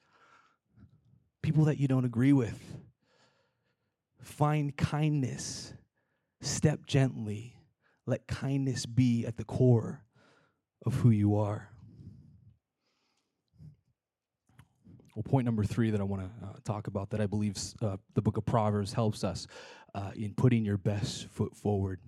people 1.46 1.66
that 1.66 1.78
you 1.78 1.86
don't 1.86 2.04
agree 2.04 2.32
with. 2.32 2.60
Find 4.20 4.76
kindness, 4.76 5.72
step 6.40 6.86
gently, 6.86 7.54
let 8.04 8.26
kindness 8.26 8.84
be 8.84 9.24
at 9.24 9.36
the 9.36 9.44
core 9.44 10.02
of 10.84 10.94
who 10.94 11.10
you 11.10 11.36
are. 11.36 11.70
Well, 15.14 15.22
point 15.22 15.44
number 15.44 15.62
three 15.62 15.90
that 15.90 16.00
I 16.00 16.02
want 16.02 16.22
to 16.22 16.46
uh, 16.46 16.52
talk 16.64 16.88
about 16.88 17.10
that 17.10 17.20
I 17.20 17.26
believe 17.26 17.56
uh, 17.80 17.98
the 18.14 18.22
book 18.22 18.36
of 18.36 18.44
Proverbs 18.44 18.92
helps 18.92 19.22
us 19.22 19.46
uh, 19.94 20.10
in 20.16 20.34
putting 20.34 20.64
your 20.64 20.78
best 20.78 21.28
foot 21.28 21.54
forward. 21.56 22.00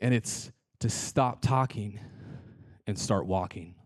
And 0.00 0.12
it's 0.12 0.50
to 0.80 0.90
stop 0.90 1.42
talking 1.42 2.00
and 2.88 2.98
start 2.98 3.26
walking. 3.26 3.76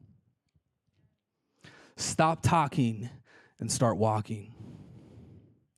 Stop 1.99 2.43
talking 2.43 3.11
and 3.61 3.71
start 3.71 3.97
walking. 3.97 4.53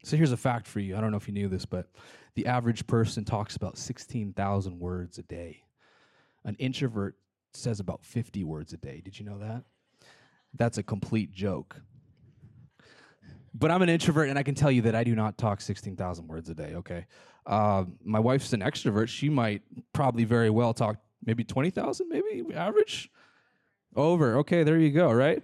So 0.04 0.16
here's 0.16 0.32
a 0.32 0.36
fact 0.36 0.66
for 0.66 0.80
you. 0.80 0.96
I 0.96 1.00
don't 1.00 1.10
know 1.10 1.16
if 1.16 1.26
you 1.26 1.34
knew 1.34 1.48
this, 1.48 1.66
but 1.66 1.88
the 2.34 2.46
average 2.46 2.86
person 2.86 3.24
talks 3.24 3.56
about 3.56 3.76
16,000 3.76 4.78
words 4.78 5.18
a 5.18 5.22
day. 5.22 5.64
An 6.44 6.54
introvert 6.58 7.16
says 7.54 7.80
about 7.80 8.04
50 8.04 8.44
words 8.44 8.72
a 8.72 8.76
day. 8.76 9.00
Did 9.04 9.18
you 9.18 9.24
know 9.24 9.38
that? 9.38 9.64
That's 10.54 10.78
a 10.78 10.82
complete 10.82 11.32
joke. 11.32 11.80
but 13.54 13.70
I'm 13.70 13.82
an 13.82 13.88
introvert, 13.88 14.28
and 14.28 14.38
I 14.38 14.42
can 14.42 14.54
tell 14.54 14.70
you 14.70 14.82
that 14.82 14.94
I 14.94 15.02
do 15.02 15.14
not 15.14 15.38
talk 15.38 15.60
16,000 15.60 16.28
words 16.28 16.48
a 16.50 16.54
day, 16.54 16.74
okay? 16.76 17.06
Uh, 17.46 17.84
my 18.04 18.18
wife's 18.18 18.52
an 18.52 18.60
extrovert. 18.60 19.08
She 19.08 19.28
might 19.28 19.62
probably 19.92 20.24
very 20.24 20.50
well 20.50 20.74
talk 20.74 20.98
maybe 21.24 21.42
20,000, 21.42 22.08
maybe 22.08 22.44
average? 22.54 23.10
Over. 23.94 24.38
Okay, 24.38 24.62
there 24.62 24.78
you 24.78 24.90
go, 24.90 25.10
right? 25.10 25.42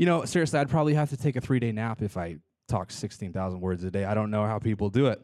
You 0.00 0.06
know, 0.06 0.24
seriously, 0.24 0.58
I'd 0.58 0.70
probably 0.70 0.94
have 0.94 1.10
to 1.10 1.16
take 1.18 1.36
a 1.36 1.42
three 1.42 1.60
day 1.60 1.72
nap 1.72 2.00
if 2.00 2.16
I 2.16 2.36
talk 2.68 2.90
16,000 2.90 3.60
words 3.60 3.84
a 3.84 3.90
day. 3.90 4.06
I 4.06 4.14
don't 4.14 4.30
know 4.30 4.46
how 4.46 4.58
people 4.58 4.88
do 4.88 5.08
it. 5.08 5.20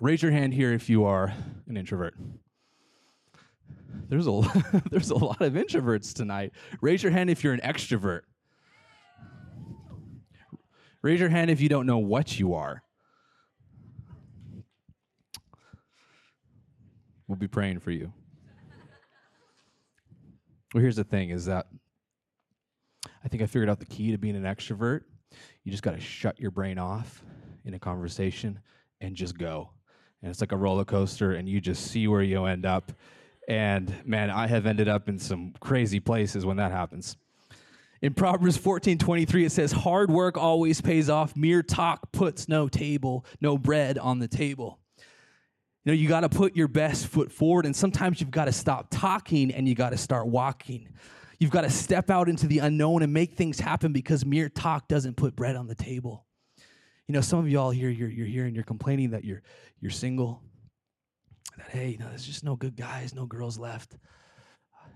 Raise 0.00 0.22
your 0.22 0.32
hand 0.32 0.54
here 0.54 0.72
if 0.72 0.88
you 0.88 1.04
are 1.04 1.34
an 1.68 1.76
introvert. 1.76 2.14
There's 4.08 4.26
a, 4.26 4.40
there's 4.90 5.10
a 5.10 5.16
lot 5.16 5.42
of 5.42 5.52
introverts 5.52 6.14
tonight. 6.14 6.52
Raise 6.80 7.02
your 7.02 7.12
hand 7.12 7.28
if 7.28 7.44
you're 7.44 7.52
an 7.52 7.60
extrovert. 7.60 8.22
Raise 11.02 11.20
your 11.20 11.28
hand 11.28 11.50
if 11.50 11.60
you 11.60 11.68
don't 11.68 11.84
know 11.84 11.98
what 11.98 12.40
you 12.40 12.54
are. 12.54 12.82
We'll 17.28 17.36
be 17.36 17.48
praying 17.48 17.80
for 17.80 17.90
you. 17.90 18.14
Well, 20.72 20.80
here's 20.80 20.96
the 20.96 21.04
thing 21.04 21.28
is 21.28 21.44
that 21.44 21.66
I 23.24 23.28
think 23.28 23.42
I 23.42 23.46
figured 23.46 23.70
out 23.70 23.80
the 23.80 23.86
key 23.86 24.10
to 24.10 24.18
being 24.18 24.36
an 24.36 24.42
extrovert. 24.42 25.02
You 25.64 25.70
just 25.70 25.82
got 25.82 25.92
to 25.92 26.00
shut 26.00 26.38
your 26.38 26.50
brain 26.50 26.78
off 26.78 27.22
in 27.64 27.74
a 27.74 27.78
conversation 27.78 28.58
and 29.00 29.16
just 29.16 29.38
go. 29.38 29.70
And 30.22 30.30
it's 30.30 30.40
like 30.40 30.52
a 30.52 30.56
roller 30.56 30.84
coaster, 30.84 31.32
and 31.32 31.48
you 31.48 31.60
just 31.60 31.90
see 31.90 32.06
where 32.08 32.22
you 32.22 32.44
end 32.44 32.66
up. 32.66 32.92
And 33.48 33.94
man, 34.04 34.30
I 34.30 34.46
have 34.46 34.66
ended 34.66 34.88
up 34.88 35.08
in 35.08 35.18
some 35.18 35.54
crazy 35.60 36.00
places 36.00 36.46
when 36.46 36.56
that 36.58 36.72
happens. 36.72 37.16
In 38.00 38.12
Proverbs 38.12 38.56
14 38.56 38.98
23, 38.98 39.46
it 39.46 39.52
says, 39.52 39.72
Hard 39.72 40.10
work 40.10 40.36
always 40.36 40.80
pays 40.80 41.08
off. 41.08 41.36
Mere 41.36 41.62
talk 41.62 42.12
puts 42.12 42.48
no 42.48 42.68
table, 42.68 43.24
no 43.40 43.56
bread 43.56 43.96
on 43.98 44.18
the 44.18 44.28
table. 44.28 44.78
You 45.84 45.92
know, 45.92 45.94
you 45.94 46.08
got 46.08 46.20
to 46.20 46.28
put 46.28 46.56
your 46.56 46.68
best 46.68 47.06
foot 47.06 47.30
forward, 47.30 47.66
and 47.66 47.74
sometimes 47.74 48.20
you've 48.20 48.30
got 48.30 48.46
to 48.46 48.52
stop 48.52 48.88
talking 48.90 49.52
and 49.52 49.68
you 49.68 49.74
got 49.74 49.90
to 49.90 49.98
start 49.98 50.26
walking. 50.26 50.88
You've 51.38 51.50
got 51.50 51.62
to 51.62 51.70
step 51.70 52.10
out 52.10 52.28
into 52.28 52.46
the 52.46 52.60
unknown 52.60 53.02
and 53.02 53.12
make 53.12 53.34
things 53.34 53.60
happen 53.60 53.92
because 53.92 54.24
mere 54.24 54.48
talk 54.48 54.88
doesn't 54.88 55.16
put 55.16 55.36
bread 55.36 55.56
on 55.56 55.66
the 55.66 55.74
table. 55.74 56.26
You 57.06 57.12
know, 57.12 57.20
some 57.20 57.40
of 57.40 57.48
y'all 57.48 57.70
here, 57.70 57.90
you're, 57.90 58.08
you're 58.08 58.26
here 58.26 58.46
and 58.46 58.54
you're 58.54 58.64
complaining 58.64 59.10
that 59.10 59.24
you're, 59.24 59.42
you're 59.80 59.90
single, 59.90 60.42
that, 61.58 61.68
hey, 61.70 61.90
you 61.90 61.98
know, 61.98 62.08
there's 62.08 62.26
just 62.26 62.44
no 62.44 62.56
good 62.56 62.76
guys, 62.76 63.14
no 63.14 63.26
girls 63.26 63.58
left. 63.58 63.96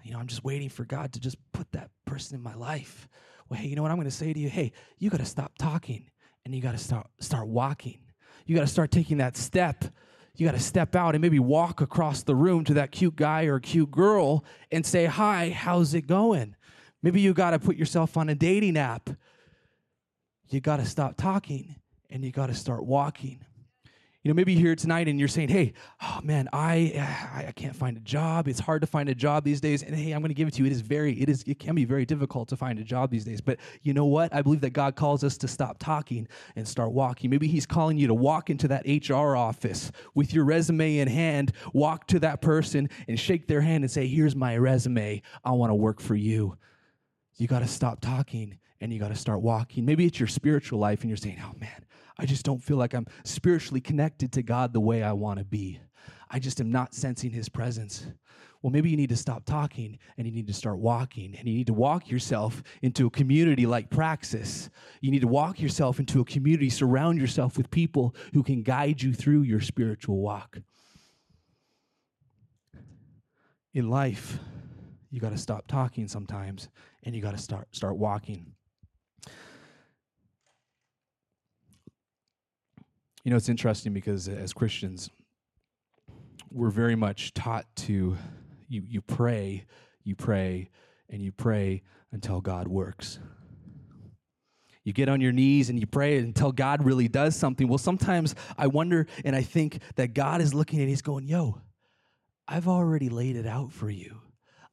You 0.04 0.12
know, 0.12 0.18
I'm 0.18 0.26
just 0.26 0.44
waiting 0.44 0.68
for 0.68 0.84
God 0.84 1.12
to 1.12 1.20
just 1.20 1.36
put 1.52 1.70
that 1.72 1.90
person 2.06 2.36
in 2.36 2.42
my 2.42 2.54
life. 2.54 3.08
Well, 3.48 3.60
hey, 3.60 3.68
you 3.68 3.76
know 3.76 3.82
what 3.82 3.90
I'm 3.90 3.98
going 3.98 4.08
to 4.08 4.10
say 4.10 4.32
to 4.32 4.40
you? 4.40 4.48
Hey, 4.48 4.72
you 4.98 5.10
got 5.10 5.20
to 5.20 5.26
stop 5.26 5.52
talking 5.58 6.10
and 6.44 6.54
you 6.54 6.62
got 6.62 6.72
to 6.72 6.78
start 6.78 7.08
start 7.20 7.48
walking. 7.48 8.00
You 8.46 8.54
got 8.54 8.62
to 8.62 8.66
start 8.66 8.90
taking 8.90 9.18
that 9.18 9.36
step 9.36 9.84
you 10.38 10.46
got 10.46 10.54
to 10.54 10.60
step 10.60 10.94
out 10.94 11.16
and 11.16 11.20
maybe 11.20 11.40
walk 11.40 11.80
across 11.80 12.22
the 12.22 12.34
room 12.34 12.62
to 12.64 12.74
that 12.74 12.92
cute 12.92 13.16
guy 13.16 13.44
or 13.44 13.58
cute 13.58 13.90
girl 13.90 14.44
and 14.70 14.86
say, 14.86 15.06
Hi, 15.06 15.50
how's 15.50 15.94
it 15.94 16.06
going? 16.06 16.54
Maybe 17.02 17.20
you 17.20 17.34
got 17.34 17.50
to 17.50 17.58
put 17.58 17.76
yourself 17.76 18.16
on 18.16 18.28
a 18.28 18.36
dating 18.36 18.76
app. 18.76 19.10
You 20.48 20.60
got 20.60 20.76
to 20.76 20.86
stop 20.86 21.16
talking 21.16 21.74
and 22.08 22.24
you 22.24 22.30
got 22.30 22.46
to 22.46 22.54
start 22.54 22.84
walking. 22.84 23.44
You 24.28 24.34
know, 24.34 24.36
maybe 24.36 24.52
you're 24.52 24.60
here 24.60 24.76
tonight 24.76 25.08
and 25.08 25.18
you're 25.18 25.26
saying, 25.26 25.48
"Hey, 25.48 25.72
oh 26.02 26.20
man, 26.22 26.50
I 26.52 26.92
I 27.48 27.52
can't 27.52 27.74
find 27.74 27.96
a 27.96 28.00
job. 28.00 28.46
It's 28.46 28.60
hard 28.60 28.82
to 28.82 28.86
find 28.86 29.08
a 29.08 29.14
job 29.14 29.42
these 29.42 29.58
days." 29.58 29.82
And 29.82 29.96
hey, 29.96 30.12
I'm 30.12 30.20
going 30.20 30.28
to 30.28 30.34
give 30.34 30.46
it 30.46 30.52
to 30.56 30.60
you. 30.60 30.66
It 30.66 30.72
is 30.72 30.82
very 30.82 31.18
it 31.18 31.30
is 31.30 31.42
it 31.46 31.58
can 31.58 31.74
be 31.74 31.86
very 31.86 32.04
difficult 32.04 32.46
to 32.50 32.56
find 32.58 32.78
a 32.78 32.84
job 32.84 33.10
these 33.10 33.24
days. 33.24 33.40
But 33.40 33.56
you 33.80 33.94
know 33.94 34.04
what? 34.04 34.34
I 34.34 34.42
believe 34.42 34.60
that 34.60 34.74
God 34.74 34.96
calls 34.96 35.24
us 35.24 35.38
to 35.38 35.48
stop 35.48 35.78
talking 35.78 36.28
and 36.56 36.68
start 36.68 36.92
walking. 36.92 37.30
Maybe 37.30 37.48
he's 37.48 37.64
calling 37.64 37.96
you 37.96 38.06
to 38.06 38.12
walk 38.12 38.50
into 38.50 38.68
that 38.68 38.84
HR 38.86 39.34
office 39.34 39.90
with 40.14 40.34
your 40.34 40.44
resume 40.44 40.98
in 40.98 41.08
hand, 41.08 41.52
walk 41.72 42.06
to 42.08 42.18
that 42.18 42.42
person 42.42 42.90
and 43.08 43.18
shake 43.18 43.46
their 43.46 43.62
hand 43.62 43.82
and 43.82 43.90
say, 43.90 44.06
"Here's 44.06 44.36
my 44.36 44.58
resume. 44.58 45.22
I 45.42 45.52
want 45.52 45.70
to 45.70 45.74
work 45.74 46.02
for 46.02 46.14
you." 46.14 46.58
You 47.38 47.46
got 47.46 47.60
to 47.60 47.66
stop 47.66 48.02
talking 48.02 48.58
and 48.78 48.92
you 48.92 48.98
got 48.98 49.08
to 49.08 49.16
start 49.16 49.40
walking. 49.40 49.86
Maybe 49.86 50.04
it's 50.04 50.20
your 50.20 50.26
spiritual 50.26 50.80
life 50.80 51.00
and 51.00 51.08
you're 51.08 51.16
saying, 51.16 51.40
"Oh 51.42 51.54
man, 51.58 51.86
I 52.18 52.26
just 52.26 52.44
don't 52.44 52.62
feel 52.62 52.76
like 52.76 52.94
I'm 52.94 53.06
spiritually 53.24 53.80
connected 53.80 54.32
to 54.32 54.42
God 54.42 54.72
the 54.72 54.80
way 54.80 55.02
I 55.02 55.12
want 55.12 55.38
to 55.38 55.44
be. 55.44 55.80
I 56.30 56.38
just 56.38 56.60
am 56.60 56.70
not 56.70 56.94
sensing 56.94 57.30
his 57.30 57.48
presence. 57.48 58.06
Well, 58.60 58.72
maybe 58.72 58.90
you 58.90 58.96
need 58.96 59.10
to 59.10 59.16
stop 59.16 59.44
talking 59.44 59.98
and 60.16 60.26
you 60.26 60.32
need 60.32 60.48
to 60.48 60.52
start 60.52 60.78
walking. 60.78 61.36
And 61.36 61.46
you 61.46 61.54
need 61.54 61.68
to 61.68 61.72
walk 61.72 62.10
yourself 62.10 62.62
into 62.82 63.06
a 63.06 63.10
community 63.10 63.66
like 63.66 63.88
Praxis. 63.88 64.68
You 65.00 65.12
need 65.12 65.20
to 65.20 65.28
walk 65.28 65.60
yourself 65.60 66.00
into 66.00 66.20
a 66.20 66.24
community, 66.24 66.68
surround 66.68 67.20
yourself 67.20 67.56
with 67.56 67.70
people 67.70 68.16
who 68.34 68.42
can 68.42 68.62
guide 68.62 69.00
you 69.00 69.14
through 69.14 69.42
your 69.42 69.60
spiritual 69.60 70.16
walk. 70.18 70.58
In 73.74 73.88
life, 73.88 74.40
you 75.10 75.20
got 75.20 75.30
to 75.30 75.38
stop 75.38 75.68
talking 75.68 76.08
sometimes 76.08 76.68
and 77.04 77.14
you 77.14 77.22
got 77.22 77.32
to 77.32 77.38
start 77.38 77.68
start 77.70 77.96
walking. 77.96 78.54
You 83.24 83.30
know, 83.30 83.36
it's 83.36 83.48
interesting 83.48 83.92
because 83.92 84.28
as 84.28 84.52
Christians, 84.52 85.10
we're 86.50 86.70
very 86.70 86.96
much 86.96 87.34
taught 87.34 87.66
to 87.76 88.16
you 88.68 88.82
you 88.86 89.00
pray, 89.00 89.64
you 90.04 90.14
pray, 90.14 90.70
and 91.10 91.22
you 91.22 91.32
pray 91.32 91.82
until 92.12 92.40
God 92.40 92.68
works. 92.68 93.18
You 94.84 94.92
get 94.92 95.08
on 95.08 95.20
your 95.20 95.32
knees 95.32 95.68
and 95.68 95.78
you 95.78 95.86
pray 95.86 96.18
until 96.18 96.52
God 96.52 96.82
really 96.84 97.08
does 97.08 97.36
something. 97.36 97.68
Well, 97.68 97.78
sometimes 97.78 98.34
I 98.56 98.68
wonder 98.68 99.06
and 99.24 99.36
I 99.36 99.42
think 99.42 99.80
that 99.96 100.14
God 100.14 100.40
is 100.40 100.54
looking 100.54 100.80
at 100.80 100.88
he's 100.88 101.02
going, 101.02 101.26
"Yo, 101.26 101.60
I've 102.46 102.68
already 102.68 103.10
laid 103.10 103.36
it 103.36 103.46
out 103.46 103.72
for 103.72 103.90
you. 103.90 104.22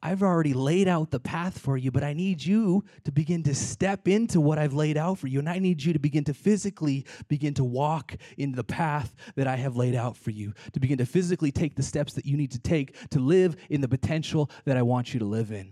I've 0.02 0.22
already 0.22 0.54
laid 0.54 0.88
out 0.88 1.10
the 1.10 1.20
path 1.20 1.58
for 1.58 1.78
you, 1.78 1.92
but 1.92 2.04
I 2.04 2.14
need 2.14 2.44
you 2.44 2.84
to 3.06 3.12
begin 3.12 3.42
to 3.44 3.56
step 3.56 4.08
into 4.08 4.40
what 4.40 4.60
I've 4.60 4.74
laid 4.74 4.98
out 4.98 5.18
for 5.18 5.28
you. 5.28 5.40
And 5.40 5.50
I 5.50 5.58
need 5.58 5.84
you 5.84 5.94
to 5.94 6.00
begin 6.00 6.24
to 6.26 6.34
physically 6.34 7.06
begin 7.28 7.56
to 7.56 7.64
walk 7.64 8.16
in 8.38 8.52
the 8.52 8.64
path 8.64 9.16
that 9.36 9.48
I 9.48 9.56
have 9.56 9.76
laid 9.76 9.96
out 9.96 10.16
for 10.16 10.30
you, 10.30 10.54
to 10.74 10.80
begin 10.80 11.00
to 11.00 11.06
physically 11.06 11.52
take 11.52 11.76
the 11.76 11.84
steps 11.84 12.14
that 12.14 12.26
you 12.26 12.38
need 12.38 12.52
to 12.52 12.60
take 12.60 13.10
to 13.10 13.20
live 13.20 13.56
in 13.70 13.82
the 13.82 13.88
potential 13.88 14.52
that 14.66 14.78
I 14.78 14.84
want 14.84 15.14
you 15.14 15.20
to 15.20 15.26
live 15.26 15.52
in. 15.52 15.72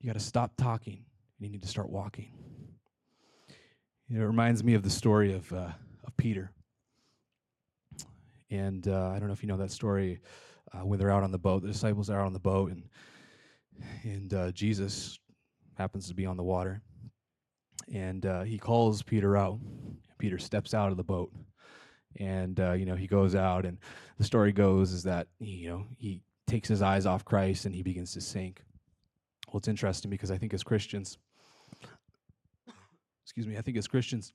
You 0.00 0.08
got 0.08 0.18
to 0.18 0.24
stop 0.24 0.56
talking 0.56 1.04
and 1.38 1.46
you 1.46 1.50
need 1.50 1.62
to 1.62 1.68
start 1.68 1.90
walking. 1.90 2.30
It 4.10 4.18
reminds 4.18 4.62
me 4.62 4.74
of 4.74 4.82
the 4.82 4.90
story 4.90 5.32
of, 5.32 5.52
uh, 5.52 5.70
of 6.04 6.16
Peter. 6.16 6.50
And 8.50 8.86
uh, 8.86 9.10
I 9.10 9.18
don't 9.18 9.28
know 9.28 9.32
if 9.32 9.42
you 9.42 9.48
know 9.48 9.56
that 9.56 9.70
story 9.70 10.20
uh, 10.74 10.84
when 10.84 10.98
they're 10.98 11.10
out 11.10 11.22
on 11.22 11.32
the 11.32 11.38
boat. 11.38 11.62
The 11.62 11.68
disciples 11.68 12.10
are 12.10 12.20
out 12.20 12.26
on 12.26 12.32
the 12.32 12.38
boat, 12.38 12.72
and 12.72 12.84
and 14.02 14.34
uh, 14.34 14.52
Jesus 14.52 15.18
happens 15.76 16.08
to 16.08 16.14
be 16.14 16.26
on 16.26 16.36
the 16.36 16.42
water, 16.42 16.82
and 17.92 18.24
uh, 18.26 18.42
he 18.42 18.58
calls 18.58 19.02
Peter 19.02 19.36
out. 19.36 19.58
Peter 20.18 20.38
steps 20.38 20.74
out 20.74 20.90
of 20.90 20.96
the 20.96 21.04
boat, 21.04 21.32
and 22.18 22.58
uh, 22.60 22.72
you 22.72 22.86
know 22.86 22.96
he 22.96 23.06
goes 23.06 23.34
out, 23.34 23.64
and 23.64 23.78
the 24.18 24.24
story 24.24 24.52
goes 24.52 24.92
is 24.92 25.02
that 25.04 25.28
you 25.40 25.68
know 25.68 25.86
he 25.96 26.22
takes 26.46 26.68
his 26.68 26.82
eyes 26.82 27.06
off 27.06 27.24
Christ 27.24 27.64
and 27.64 27.74
he 27.74 27.82
begins 27.82 28.12
to 28.12 28.20
sink. 28.20 28.62
Well, 29.48 29.58
it's 29.58 29.68
interesting 29.68 30.10
because 30.10 30.30
I 30.30 30.38
think 30.38 30.52
as 30.54 30.62
Christians, 30.62 31.18
excuse 33.24 33.46
me, 33.46 33.56
I 33.56 33.62
think 33.62 33.76
as 33.76 33.86
Christians, 33.86 34.32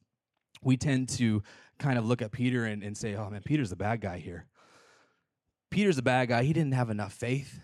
we 0.63 0.77
tend 0.77 1.09
to 1.09 1.43
kind 1.77 1.97
of 1.97 2.05
look 2.05 2.21
at 2.21 2.31
Peter 2.31 2.65
and, 2.65 2.83
and 2.83 2.97
say, 2.97 3.15
oh 3.15 3.29
man, 3.29 3.41
Peter's 3.43 3.69
the 3.69 3.75
bad 3.75 4.01
guy 4.01 4.17
here. 4.17 4.47
Peter's 5.69 5.97
a 5.97 6.01
bad 6.01 6.29
guy. 6.29 6.43
He 6.43 6.53
didn't 6.53 6.73
have 6.73 6.89
enough 6.89 7.13
faith. 7.13 7.59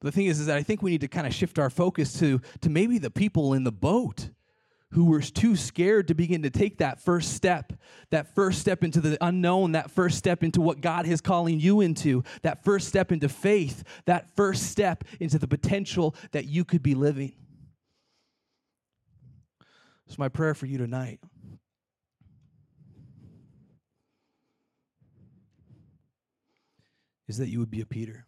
But 0.00 0.06
the 0.06 0.12
thing 0.12 0.26
is, 0.26 0.40
is 0.40 0.46
that 0.46 0.56
I 0.56 0.62
think 0.62 0.82
we 0.82 0.90
need 0.90 1.02
to 1.02 1.08
kind 1.08 1.26
of 1.26 1.34
shift 1.34 1.58
our 1.58 1.70
focus 1.70 2.18
to, 2.18 2.40
to 2.60 2.70
maybe 2.70 2.98
the 2.98 3.10
people 3.10 3.54
in 3.54 3.64
the 3.64 3.72
boat 3.72 4.30
who 4.92 5.06
were 5.06 5.20
too 5.20 5.56
scared 5.56 6.08
to 6.08 6.14
begin 6.14 6.42
to 6.42 6.50
take 6.50 6.78
that 6.78 7.00
first 7.00 7.34
step, 7.34 7.72
that 8.10 8.34
first 8.34 8.60
step 8.60 8.84
into 8.84 9.00
the 9.00 9.16
unknown, 9.24 9.72
that 9.72 9.90
first 9.90 10.18
step 10.18 10.42
into 10.42 10.60
what 10.60 10.80
God 10.80 11.06
is 11.06 11.20
calling 11.20 11.58
you 11.58 11.80
into, 11.80 12.22
that 12.42 12.62
first 12.62 12.88
step 12.88 13.10
into 13.10 13.28
faith, 13.28 13.84
that 14.04 14.34
first 14.36 14.64
step 14.64 15.04
into 15.18 15.38
the 15.38 15.48
potential 15.48 16.14
that 16.32 16.46
you 16.46 16.64
could 16.64 16.82
be 16.82 16.94
living. 16.94 17.32
So, 20.08 20.16
my 20.18 20.28
prayer 20.28 20.54
for 20.54 20.66
you 20.66 20.76
tonight 20.76 21.20
is 27.32 27.38
that 27.38 27.48
you 27.48 27.58
would 27.58 27.70
be 27.70 27.80
a 27.80 27.86
Peter. 27.86 28.26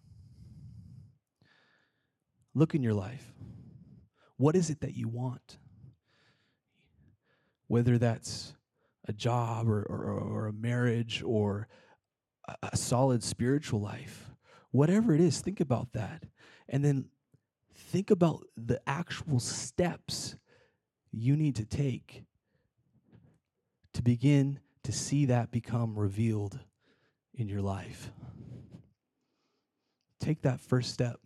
Look 2.54 2.74
in 2.74 2.82
your 2.82 2.94
life. 2.94 3.34
What 4.38 4.56
is 4.56 4.70
it 4.70 4.80
that 4.80 4.96
you 4.96 5.08
want? 5.08 5.58
Whether 7.66 7.98
that's 7.98 8.54
a 9.06 9.12
job 9.12 9.68
or, 9.68 9.82
or, 9.82 10.04
or 10.04 10.46
a 10.46 10.54
marriage 10.54 11.22
or 11.22 11.68
a, 12.48 12.54
a 12.72 12.76
solid 12.78 13.22
spiritual 13.22 13.78
life, 13.78 14.30
whatever 14.70 15.14
it 15.14 15.20
is, 15.20 15.42
think 15.42 15.60
about 15.60 15.92
that. 15.92 16.22
And 16.70 16.82
then 16.82 17.10
think 17.74 18.10
about 18.10 18.46
the 18.56 18.80
actual 18.86 19.38
steps 19.38 20.36
you 21.12 21.36
need 21.36 21.56
to 21.56 21.66
take 21.66 22.24
to 23.92 24.02
begin 24.02 24.60
to 24.82 24.92
see 24.92 25.26
that 25.26 25.50
become 25.50 25.98
revealed 25.98 26.58
in 27.34 27.50
your 27.50 27.60
life. 27.60 28.10
Take 30.24 30.40
that 30.40 30.58
first 30.58 30.94
step 30.94 31.20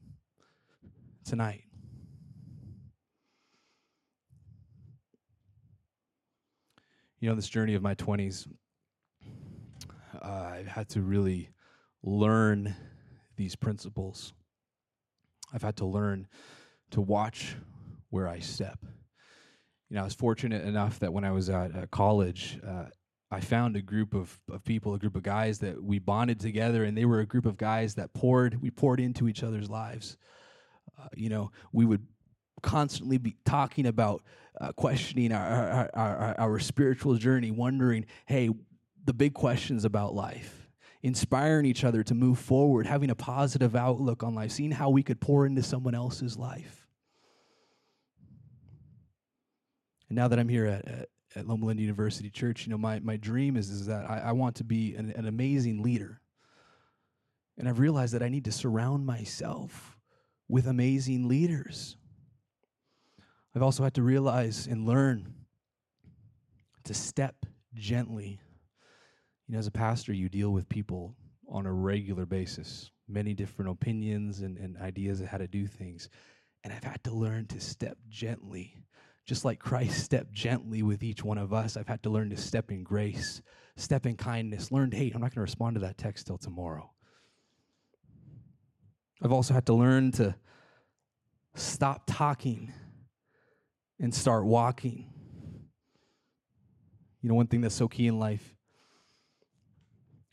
tonight. 1.24 1.62
You 7.20 7.28
know, 7.28 7.37
this 7.37 7.48
journey 7.48 7.76
of 7.76 7.82
my 7.82 7.94
20s, 7.94 8.48
uh, 10.20 10.26
I've 10.26 10.66
had 10.66 10.88
to 10.88 11.02
really 11.02 11.50
learn 12.02 12.74
these 13.37 13.54
principles. 13.54 14.32
I've 15.54 15.62
had 15.62 15.76
to 15.76 15.87
learn 15.87 16.26
to 16.90 17.00
watch 17.00 17.54
where 18.11 18.26
I 18.26 18.40
step. 18.40 18.80
You 19.90 19.94
know, 19.94 20.00
I 20.00 20.04
was 20.06 20.14
fortunate 20.14 20.64
enough 20.64 20.98
that 20.98 21.12
when 21.12 21.22
I 21.22 21.30
was 21.30 21.48
at, 21.48 21.72
at 21.76 21.92
college, 21.92 22.58
uh, 22.66 22.87
I 23.31 23.41
found 23.41 23.77
a 23.77 23.83
group 23.83 24.14
of, 24.14 24.41
of 24.51 24.64
people, 24.64 24.95
a 24.95 24.99
group 24.99 25.14
of 25.14 25.23
guys 25.23 25.59
that 25.59 25.83
we 25.83 25.99
bonded 25.99 26.41
together, 26.41 26.85
and 26.85 26.97
they 26.97 27.05
were 27.05 27.21
a 27.21 27.27
group 27.27 27.45
of 27.45 27.59
guys 27.59 27.95
that 27.97 28.14
poured, 28.14 28.62
we 28.62 28.71
poured 28.71 29.01
into 29.01 29.29
each 29.29 29.43
other's 29.43 29.69
lives. 29.69 30.17
Uh, 30.99 31.09
you 31.14 31.29
know, 31.29 31.51
we 31.73 31.85
would 31.85 32.07
constantly 32.62 33.19
be 33.19 33.37
talking 33.45 33.87
about 33.87 34.23
uh, 34.61 34.73
questioning 34.73 35.33
our, 35.33 35.41
our, 35.41 35.91
our, 35.95 36.41
our 36.41 36.59
spiritual 36.59 37.17
journey, 37.17 37.51
wondering, 37.51 38.07
hey, 38.27 38.51
the 39.05 39.12
big 39.12 39.35
questions 39.35 39.85
about 39.85 40.14
life, 40.14 40.69
inspiring 41.03 41.67
each 41.67 41.85
other 41.85 42.03
to 42.03 42.14
move 42.14 42.38
forward, 42.38 42.87
having 42.87 43.11
a 43.11 43.14
positive 43.14 43.77
outlook 43.77 44.23
on 44.23 44.35
life, 44.35 44.51
seeing 44.51 44.71
how 44.71 44.88
we 44.91 45.03
could 45.03 45.21
pour 45.21 45.47
into 45.47 45.62
someone 45.62 45.95
else's 45.95 46.37
life. 46.37 46.87
And 50.09 50.17
now 50.17 50.29
that 50.29 50.38
I'm 50.38 50.49
here 50.49 50.67
at, 50.67 50.88
at, 50.88 51.09
at 51.35 51.47
Loma 51.47 51.67
Linda 51.67 51.83
University 51.83 52.31
Church, 52.31 52.67
you 52.67 52.71
know, 52.71 52.79
my, 52.79 53.01
my 53.01 53.17
dream 53.17 53.57
is, 53.57 53.71
is 53.71 53.87
that 53.87 54.09
I, 54.09 54.19
I 54.27 54.33
want 54.33 54.57
to 54.57 54.64
be 54.64 54.95
an, 54.95 55.12
an 55.17 55.27
amazing 55.27 55.83
leader. 55.83 56.21
And 57.57 57.69
I've 57.69 57.81
realized 57.81 58.14
that 58.14 58.23
I 58.23 58.29
need 58.29 58.45
to 58.45 58.53
surround 58.53 59.05
myself 59.05 59.99
with 60.49 60.67
amazing 60.67 61.29
leaders. 61.29 61.97
I've 63.55 63.62
also 63.62 63.83
had 63.83 63.95
to 63.95 64.03
realize 64.03 64.67
and 64.67 64.87
learn 64.87 65.35
to 66.85 66.95
step 66.95 67.35
gently. 67.75 68.41
You 69.47 69.55
know, 69.55 69.59
as 69.59 69.67
a 69.67 69.73
pastor, 69.73 70.12
you 70.12 70.29
deal 70.29 70.51
with 70.51 70.69
people 70.69 71.14
on 71.51 71.67
a 71.67 71.73
regular 71.73 72.27
basis, 72.27 72.91
many 73.09 73.35
different 73.35 73.71
opinions 73.71 74.41
and, 74.41 74.57
and 74.59 74.77
ideas 74.79 75.21
of 75.21 75.29
how 75.29 75.38
to 75.38 75.49
do 75.49 75.67
things. 75.67 76.09
And 76.62 76.73
I've 76.73 76.85
had 76.85 77.03
to 77.05 77.12
learn 77.12 77.47
to 77.49 77.61
step 77.61 77.99
gently 78.09 78.77
just 79.29 79.45
like 79.45 79.59
Christ 79.59 80.03
stepped 80.03 80.33
gently 80.33 80.83
with 80.83 81.03
each 81.03 81.23
one 81.23 81.37
of 81.37 81.53
us, 81.53 81.77
I've 81.77 81.87
had 81.87 82.03
to 82.05 82.11
learn 82.11 82.31
to 82.31 82.37
step 82.38 82.71
in 82.71 82.83
grace, 82.83 83.43
step 83.77 84.07
in 84.07 84.17
kindness, 84.17 84.73
learned, 84.73 84.95
hey, 84.95 85.12
I'm 85.14 85.21
not 85.21 85.33
going 85.33 85.35
to 85.35 85.41
respond 85.43 85.75
to 85.75 85.81
that 85.81 85.99
text 85.99 86.27
till 86.27 86.38
tomorrow. 86.38 86.91
I've 89.23 89.31
also 89.31 89.53
had 89.53 89.67
to 89.67 89.75
learn 89.75 90.12
to 90.12 90.35
stop 91.55 92.05
talking 92.07 92.73
and 94.01 94.14
start 94.14 94.47
walking. 94.47 95.12
You 97.21 97.29
know, 97.29 97.35
one 97.35 97.49
thing 97.49 97.61
that's 97.61 97.75
so 97.75 97.87
key 97.87 98.07
in 98.07 98.19
life 98.19 98.55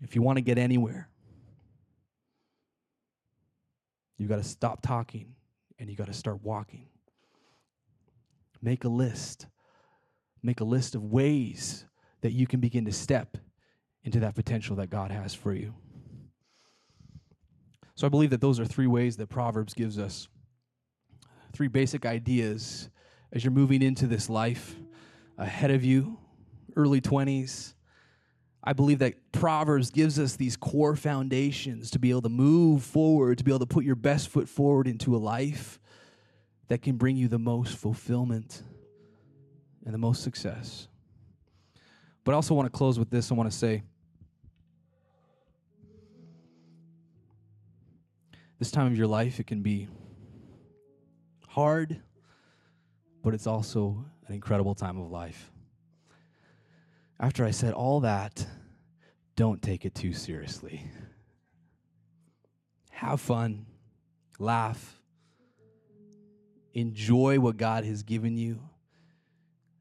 if 0.02 0.16
you 0.16 0.22
want 0.22 0.38
to 0.38 0.42
get 0.42 0.58
anywhere, 0.58 1.10
you've 4.18 4.30
got 4.30 4.38
to 4.38 4.44
stop 4.44 4.82
talking 4.82 5.34
and 5.80 5.90
you 5.90 5.98
got 5.98 6.08
to 6.08 6.14
start 6.14 6.42
walking. 6.44 6.88
Make 8.65 8.84
a 8.84 8.89
list. 8.89 9.45
Make 10.41 10.60
a 10.60 10.63
list 10.63 10.95
of 10.95 11.04
ways 11.04 11.86
that 12.21 12.32
you 12.32 12.47
can 12.47 12.60
begin 12.60 12.86
to 12.86 12.91
step 12.91 13.38
into 14.04 14.21
that 14.21 14.34
potential 14.34 14.78
that 14.78 14.89
God 14.89 15.12
has 15.12 15.36
for 15.36 15.54
you. 15.54 15.75
So 17.93 18.08
I 18.08 18.10
believe 18.10 18.32
that 18.32 18.41
those 18.41 18.60
are 18.60 18.65
three 18.65 18.88
ways 18.88 19.17
that 19.17 19.30
Proverbs 19.30 19.75
gives 19.75 19.99
us. 19.99 20.28
Three 21.54 21.67
basic 21.67 22.08
ideas 22.08 22.89
as 23.32 23.43
you're 23.43 23.54
moving 23.54 23.84
into 23.84 24.08
this 24.08 24.32
life 24.32 24.75
ahead 25.38 25.69
of 25.69 25.84
you, 25.84 26.17
early 26.75 27.01
20s. 27.01 27.75
I 28.63 28.73
believe 28.73 28.97
that 28.97 29.32
Proverbs 29.32 29.91
gives 29.91 30.17
us 30.17 30.38
these 30.38 30.58
core 30.58 30.95
foundations 30.95 31.91
to 31.91 31.99
be 31.99 32.10
able 32.10 32.23
to 32.23 32.30
move 32.30 32.82
forward, 32.82 33.38
to 33.38 33.43
be 33.43 33.51
able 33.51 33.60
to 33.60 33.67
put 33.67 33.86
your 33.86 33.95
best 33.95 34.30
foot 34.30 34.49
forward 34.49 34.88
into 34.88 35.15
a 35.15 35.19
life 35.19 35.80
that 36.67 36.82
can 36.82 36.97
bring 36.97 37.15
you 37.15 37.28
the 37.28 37.39
most 37.39 37.78
fulfillment 37.78 38.63
and 39.86 39.93
the 39.93 39.97
most 39.97 40.23
success. 40.23 40.88
But 42.23 42.32
I 42.32 42.36
also 42.36 42.56
want 42.56 42.65
to 42.65 42.75
close 42.75 42.97
with 42.97 43.10
this. 43.10 43.32
I 43.32 43.36
want 43.36 43.51
to 43.51 43.56
say 43.56 43.84
this 48.58 48.71
time 48.71 48.88
of 48.88 48.97
your 48.97 49.08
life, 49.08 49.39
it 49.39 49.45
can 49.45 49.62
be 49.62 49.88
hard, 51.47 52.01
but 53.23 53.34
it's 53.34 53.45
also 53.47 54.04
an 54.28 54.34
incredible 54.34 54.73
time 54.73 54.99
of 54.99 55.12
life. 55.12 55.51
After 57.19 57.45
I 57.45 57.51
said 57.51 57.73
all 57.73 58.01
that, 58.01 58.45
don't 59.36 59.62
take 59.62 59.86
it 59.86 59.93
too 59.93 60.13
seriously. 60.13 60.89
Have 62.89 63.21
fun, 63.21 63.67
laugh, 64.39 64.99
Enjoy 66.76 67.40
what 67.40 67.56
God 67.58 67.86
has 67.86 68.04
given 68.04 68.38
you. 68.38 68.62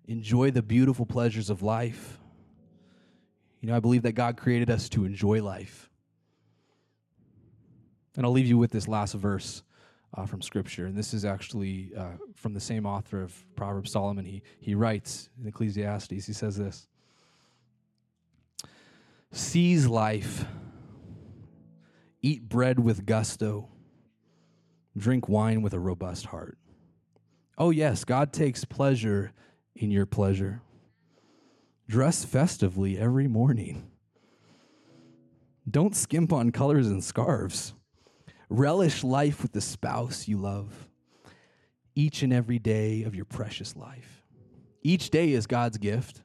Enjoy 0.06 0.50
the 0.50 0.62
beautiful 0.62 1.04
pleasures 1.04 1.50
of 1.50 1.62
life. 1.62 2.18
You 3.60 3.68
know, 3.68 3.76
I 3.76 3.80
believe 3.80 4.02
that 4.02 4.12
God 4.12 4.36
created 4.36 4.70
us 4.70 4.88
to 4.90 5.04
enjoy 5.04 5.42
life. 5.42 5.90
And 8.16 8.24
I'll 8.24 8.32
leave 8.32 8.46
you 8.46 8.58
with 8.58 8.70
this 8.70 8.86
last 8.86 9.14
verse 9.14 9.64
uh, 10.16 10.24
from 10.24 10.40
Scripture. 10.40 10.86
And 10.86 10.96
this 10.96 11.12
is 11.12 11.24
actually 11.24 11.90
uh, 11.98 12.12
from 12.36 12.54
the 12.54 12.60
same 12.60 12.86
author 12.86 13.22
of 13.22 13.34
Proverbs, 13.56 13.90
Solomon. 13.90 14.24
He, 14.24 14.42
he 14.60 14.76
writes 14.76 15.28
in 15.40 15.48
Ecclesiastes, 15.48 16.26
he 16.26 16.32
says 16.32 16.56
this 16.56 16.86
Seize 19.32 19.88
life, 19.88 20.44
eat 22.22 22.48
bread 22.48 22.78
with 22.78 23.04
gusto, 23.04 23.68
drink 24.96 25.28
wine 25.28 25.60
with 25.60 25.74
a 25.74 25.80
robust 25.80 26.26
heart. 26.26 26.56
Oh, 27.56 27.70
yes, 27.70 28.04
God 28.04 28.32
takes 28.32 28.64
pleasure 28.64 29.32
in 29.76 29.90
your 29.90 30.06
pleasure. 30.06 30.60
Dress 31.88 32.24
festively 32.24 32.98
every 32.98 33.28
morning. 33.28 33.90
Don't 35.70 35.94
skimp 35.94 36.32
on 36.32 36.50
colors 36.50 36.88
and 36.88 37.02
scarves. 37.02 37.74
Relish 38.48 39.04
life 39.04 39.42
with 39.42 39.52
the 39.52 39.60
spouse 39.60 40.28
you 40.28 40.38
love 40.38 40.88
each 41.94 42.22
and 42.22 42.32
every 42.32 42.58
day 42.58 43.04
of 43.04 43.14
your 43.14 43.24
precious 43.24 43.76
life. 43.76 44.22
Each 44.82 45.10
day 45.10 45.32
is 45.32 45.46
God's 45.46 45.78
gift. 45.78 46.22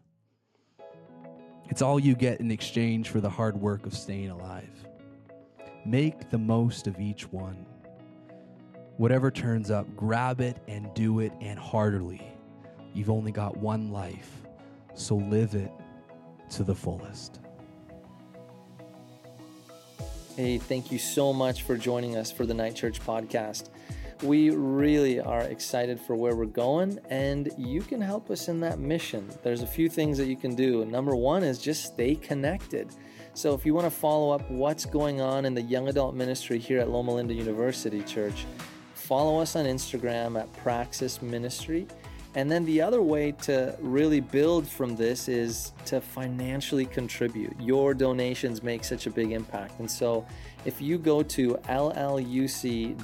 It's 1.69 1.81
all 1.81 1.99
you 1.99 2.15
get 2.15 2.39
in 2.39 2.49
exchange 2.49 3.09
for 3.09 3.21
the 3.21 3.29
hard 3.29 3.55
work 3.55 3.85
of 3.85 3.95
staying 3.95 4.31
alive. 4.31 4.87
Make 5.85 6.29
the 6.29 6.37
most 6.37 6.87
of 6.87 6.99
each 6.99 7.31
one 7.31 7.65
whatever 8.99 9.31
turns 9.31 9.71
up, 9.71 9.88
grab 9.95 10.41
it 10.41 10.57
and 10.67 10.93
do 10.93 11.21
it 11.21 11.31
and 11.39 11.57
heartily. 11.57 12.21
You've 12.93 13.09
only 13.09 13.31
got 13.31 13.55
one 13.55 13.93
life, 13.93 14.29
so 14.93 15.15
live 15.15 15.55
it 15.55 15.71
to 16.49 16.65
the 16.65 16.75
fullest. 16.75 17.39
Hey, 20.35 20.57
thank 20.57 20.91
you 20.91 20.99
so 20.99 21.31
much 21.31 21.63
for 21.63 21.77
joining 21.77 22.17
us 22.17 22.29
for 22.29 22.45
the 22.45 22.53
Night 22.53 22.75
Church 22.75 22.99
podcast. 22.99 23.69
We 24.21 24.49
really 24.49 25.21
are 25.21 25.43
excited 25.43 25.97
for 26.01 26.17
where 26.17 26.35
we're 26.35 26.45
going, 26.45 26.99
and 27.09 27.49
you 27.57 27.79
can 27.79 28.01
help 28.01 28.29
us 28.29 28.49
in 28.49 28.59
that 28.59 28.79
mission. 28.79 29.29
There's 29.43 29.62
a 29.62 29.67
few 29.67 29.88
things 29.88 30.17
that 30.17 30.27
you 30.27 30.35
can 30.35 30.55
do. 30.55 30.83
Number 30.83 31.15
one 31.15 31.43
is 31.43 31.57
just 31.57 31.85
stay 31.85 32.15
connected. 32.15 32.89
So, 33.33 33.53
if 33.53 33.65
you 33.65 33.73
want 33.73 33.85
to 33.85 33.91
follow 33.91 34.31
up 34.31 34.51
what's 34.51 34.83
going 34.83 35.21
on 35.21 35.45
in 35.45 35.53
the 35.53 35.62
young 35.62 35.88
adult 35.88 36.15
ministry 36.15 36.59
here 36.59 36.79
at 36.79 36.89
Loma 36.89 37.13
Linda 37.13 37.33
University 37.33 38.01
Church, 38.03 38.45
follow 39.09 39.39
us 39.39 39.55
on 39.55 39.65
Instagram 39.65 40.39
at 40.39 40.53
Praxis 40.57 41.19
Ministry. 41.19 41.87
And 42.35 42.51
then 42.51 42.63
the 42.63 42.79
other 42.79 43.01
way 43.01 43.31
to 43.41 43.75
really 43.79 44.19
build 44.19 44.67
from 44.67 44.95
this 44.95 45.27
is 45.27 45.73
to 45.85 45.99
financially 45.99 46.85
contribute. 46.85 47.59
Your 47.59 47.95
donations 47.95 48.61
make 48.61 48.83
such 48.83 49.07
a 49.07 49.09
big 49.09 49.31
impact. 49.31 49.79
And 49.79 49.89
so 49.89 50.27
if 50.63 50.79
you 50.79 50.99
go 50.99 51.23
to 51.23 51.55
lluc.org 51.67 53.01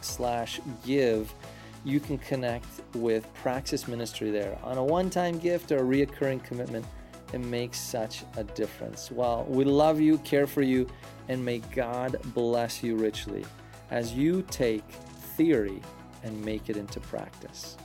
slash 0.00 0.60
give, 0.84 1.32
you 1.84 2.00
can 2.00 2.18
connect 2.18 2.66
with 2.96 3.32
Praxis 3.34 3.86
Ministry 3.86 4.32
there. 4.32 4.58
On 4.64 4.78
a 4.78 4.84
one-time 4.84 5.38
gift 5.38 5.70
or 5.70 5.78
a 5.78 5.82
reoccurring 5.82 6.42
commitment, 6.42 6.84
it 7.32 7.38
makes 7.38 7.78
such 7.78 8.24
a 8.36 8.42
difference. 8.42 9.12
Well, 9.12 9.46
we 9.48 9.64
love 9.64 10.00
you, 10.00 10.18
care 10.18 10.48
for 10.48 10.62
you, 10.62 10.88
and 11.28 11.44
may 11.44 11.60
God 11.60 12.16
bless 12.34 12.82
you 12.82 12.96
richly 12.96 13.44
as 13.90 14.12
you 14.12 14.42
take 14.50 14.84
theory 15.36 15.80
and 16.22 16.44
make 16.44 16.68
it 16.70 16.76
into 16.76 17.00
practice. 17.00 17.76